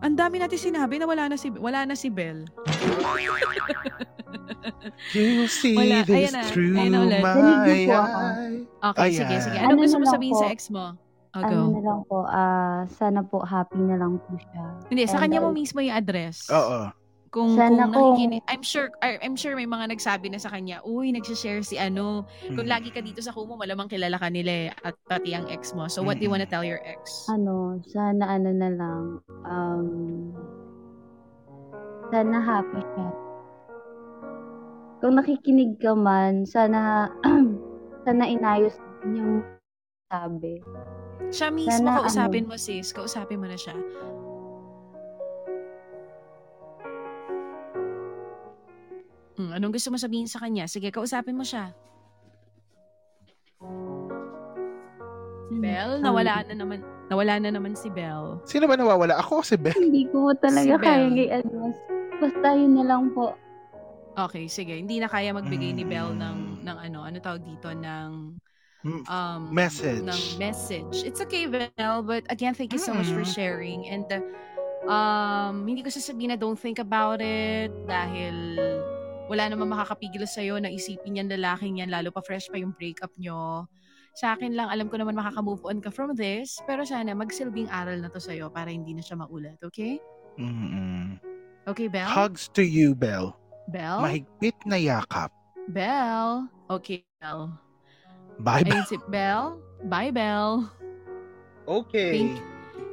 Ang 0.00 0.16
dami 0.16 0.40
natin 0.40 0.56
sinabi 0.56 0.96
na 0.96 1.04
wala 1.04 1.28
na 1.28 1.36
si 1.36 1.52
wala 1.52 1.84
na 1.84 1.92
si 1.92 2.08
Bell. 2.08 2.48
You 5.14 5.46
see 5.46 5.74
Wala. 5.74 6.02
this 6.02 6.30
Ayan 6.30 6.34
na. 6.34 6.42
through 6.46 6.74
Ayan 6.74 6.90
na 6.90 6.98
ulit. 7.02 7.20
my 7.20 7.32
Naligo 7.32 7.72
po 7.84 7.94
ako. 7.94 8.18
eyes. 8.18 8.60
Okay, 8.82 9.08
sige, 9.12 9.26
Ayan. 9.28 9.42
sige. 9.42 9.56
Ano 9.56 9.66
Anong 9.68 9.80
gusto 9.80 9.92
na 9.92 9.98
mo 9.98 10.04
lang 10.04 10.14
sabihin 10.14 10.34
po? 10.34 10.40
sa 10.40 10.46
ex 10.48 10.60
mo? 10.68 10.84
Oh, 11.32 11.40
Ano 11.40 11.48
go. 11.48 11.64
na 11.70 11.80
lang 11.80 12.00
po, 12.04 12.18
ah, 12.26 12.80
sana 12.90 13.20
po 13.22 13.40
happy 13.40 13.80
na 13.80 13.96
lang 13.96 14.20
po 14.20 14.36
siya. 14.36 14.64
Hindi, 14.86 15.02
sa 15.06 15.16
And 15.16 15.22
kanya 15.22 15.38
mo 15.40 15.48
mismo 15.50 15.80
yung 15.80 15.96
address. 15.96 16.44
Oo. 16.48 16.92
Kung, 17.32 17.56
Sana 17.56 17.88
kung 17.88 17.96
kung- 17.96 18.04
nakikinig, 18.12 18.44
I'm 18.44 18.60
sure, 18.60 18.92
I- 19.00 19.16
I'm 19.18 19.32
sure 19.32 19.56
may 19.56 19.64
mga 19.64 19.88
nagsabi 19.88 20.28
na 20.28 20.36
sa 20.36 20.52
kanya, 20.52 20.84
uy, 20.84 21.08
nagsishare 21.08 21.64
si 21.64 21.80
ano, 21.80 22.28
kung 22.44 22.60
Mm. 22.60 22.68
lagi 22.68 22.92
ka 22.92 23.00
dito 23.00 23.24
sa 23.24 23.32
Kumu, 23.32 23.56
malamang 23.56 23.88
kilala 23.88 24.20
ka 24.20 24.28
nila 24.28 24.68
eh, 24.68 24.84
at 24.84 24.92
pati 25.02 25.32
ang 25.32 25.48
ex 25.48 25.72
mo. 25.72 25.88
So 25.88 26.04
what 26.04 26.20
do 26.20 26.24
you 26.24 26.28
wanna 26.28 26.44
Mm-mm. 26.44 26.52
tell 26.52 26.60
your 26.62 26.84
ex? 26.84 27.24
Ano, 27.26 27.80
sana 27.88 28.28
ano 28.28 28.52
na 28.52 28.68
lang, 28.68 29.02
um, 29.48 29.88
sana 32.12 32.36
happy 32.36 32.84
siya. 32.84 33.08
Kung 35.02 35.18
nakikinig 35.18 35.82
ka 35.82 35.98
man, 35.98 36.46
sana, 36.46 37.10
sana 38.06 38.24
inayos 38.30 38.78
yung 39.02 39.42
sabi. 40.06 40.62
Siya 41.34 41.50
mismo, 41.50 41.90
Sana 41.90 42.06
kausapin 42.06 42.46
ano. 42.46 42.54
mo 42.54 42.56
sis, 42.56 42.94
kausapin 42.94 43.42
mo 43.42 43.50
na 43.50 43.58
siya. 43.58 43.74
Hmm, 49.34 49.50
anong 49.58 49.74
gusto 49.74 49.90
mo 49.90 49.98
sabihin 49.98 50.30
sa 50.30 50.38
kanya? 50.38 50.70
Sige, 50.70 50.94
kausapin 50.94 51.34
mo 51.34 51.42
siya. 51.42 51.74
Belle, 55.50 55.98
Um, 55.98 56.04
nawala 56.06 56.46
na 56.46 56.54
naman, 56.54 56.78
nawala 57.10 57.42
na 57.42 57.50
naman 57.50 57.74
si 57.74 57.90
Belle. 57.90 58.38
Sino 58.46 58.70
ba 58.70 58.78
nawawala? 58.78 59.18
Ako 59.18 59.42
o 59.42 59.44
si 59.44 59.58
Bel? 59.58 59.74
Hindi 59.74 60.06
ko 60.14 60.30
talaga 60.38 60.78
Si 60.78 60.78
kaya 60.78 61.10
i-advance. 61.10 61.78
Basta 62.22 62.54
yun 62.54 62.78
na 62.78 62.84
lang 62.86 63.10
po. 63.10 63.34
Okay, 64.12 64.44
sige. 64.44 64.76
Hindi 64.76 65.00
na 65.00 65.08
kaya 65.08 65.32
magbigay 65.32 65.72
ni 65.72 65.88
Belle 65.88 66.12
Mm. 66.12 66.20
ng, 66.20 66.38
ng 66.68 66.76
ano, 66.76 66.98
ano 67.08 67.16
tawag 67.16 67.42
dito, 67.44 67.72
ng 67.72 68.36
Mm, 68.82 69.06
um, 69.06 69.40
Message. 69.54 70.02
ng 70.02 70.22
message. 70.42 71.06
It's 71.06 71.22
okay, 71.22 71.46
Belle, 71.46 72.02
but 72.02 72.26
again, 72.28 72.50
thank 72.50 72.74
you 72.74 72.82
so 72.82 72.90
much 72.90 73.06
for 73.14 73.22
Mm. 73.22 73.30
sharing. 73.30 73.80
And 73.86 74.04
uh, 74.10 74.20
um, 74.90 75.62
hindi 75.70 75.86
ko 75.86 75.88
sasabihin 75.88 76.34
na 76.34 76.38
don't 76.38 76.58
think 76.58 76.82
about 76.82 77.22
it 77.22 77.70
dahil 77.86 78.58
wala 79.30 79.48
namang 79.48 79.70
makakapigil 79.70 80.26
sa'yo 80.26 80.58
na 80.58 80.66
isipin 80.66 81.14
yan 81.22 81.30
lalaking 81.30 81.78
yan, 81.78 81.94
lalo 81.94 82.10
pa 82.10 82.20
fresh 82.26 82.50
pa 82.50 82.58
yung 82.58 82.74
breakup 82.74 83.14
nyo. 83.22 83.70
Sa 84.18 84.34
akin 84.34 84.52
lang, 84.52 84.68
alam 84.68 84.90
ko 84.92 84.98
naman 84.98 85.14
makaka-move 85.16 85.62
on 85.64 85.78
ka 85.80 85.88
from 85.88 86.12
this, 86.18 86.58
pero 86.68 86.82
sana 86.84 87.14
magsilbing 87.16 87.70
aral 87.70 87.96
na 88.02 88.10
to 88.10 88.18
sa'yo 88.20 88.50
para 88.52 88.68
hindi 88.68 88.92
na 88.92 89.00
siya 89.00 89.16
maulit, 89.16 89.56
okay? 89.62 90.02
Mm-mm. 90.36 91.16
Okay, 91.70 91.86
Belle? 91.86 92.10
Hugs 92.10 92.50
to 92.52 92.66
you, 92.66 92.92
Bel. 92.98 93.38
Belle? 93.72 94.04
Mahigpit 94.04 94.56
na 94.68 94.76
yakap. 94.76 95.32
Belle? 95.72 96.52
Okay, 96.68 97.00
Belle. 97.18 97.48
Bye, 98.38 98.62
Bel. 98.62 98.76
Ayun 98.76 98.84
si 98.84 98.96
Belle. 99.08 99.56
Bye, 99.88 100.12
Belle. 100.12 100.68
Okay. 101.64 102.12
Thank, 102.12 102.30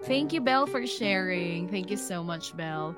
thank 0.08 0.28
you, 0.32 0.42
Belle, 0.42 0.66
for 0.66 0.88
sharing. 0.88 1.68
Thank 1.68 1.92
you 1.92 2.00
so 2.00 2.24
much, 2.24 2.56
Belle. 2.56 2.96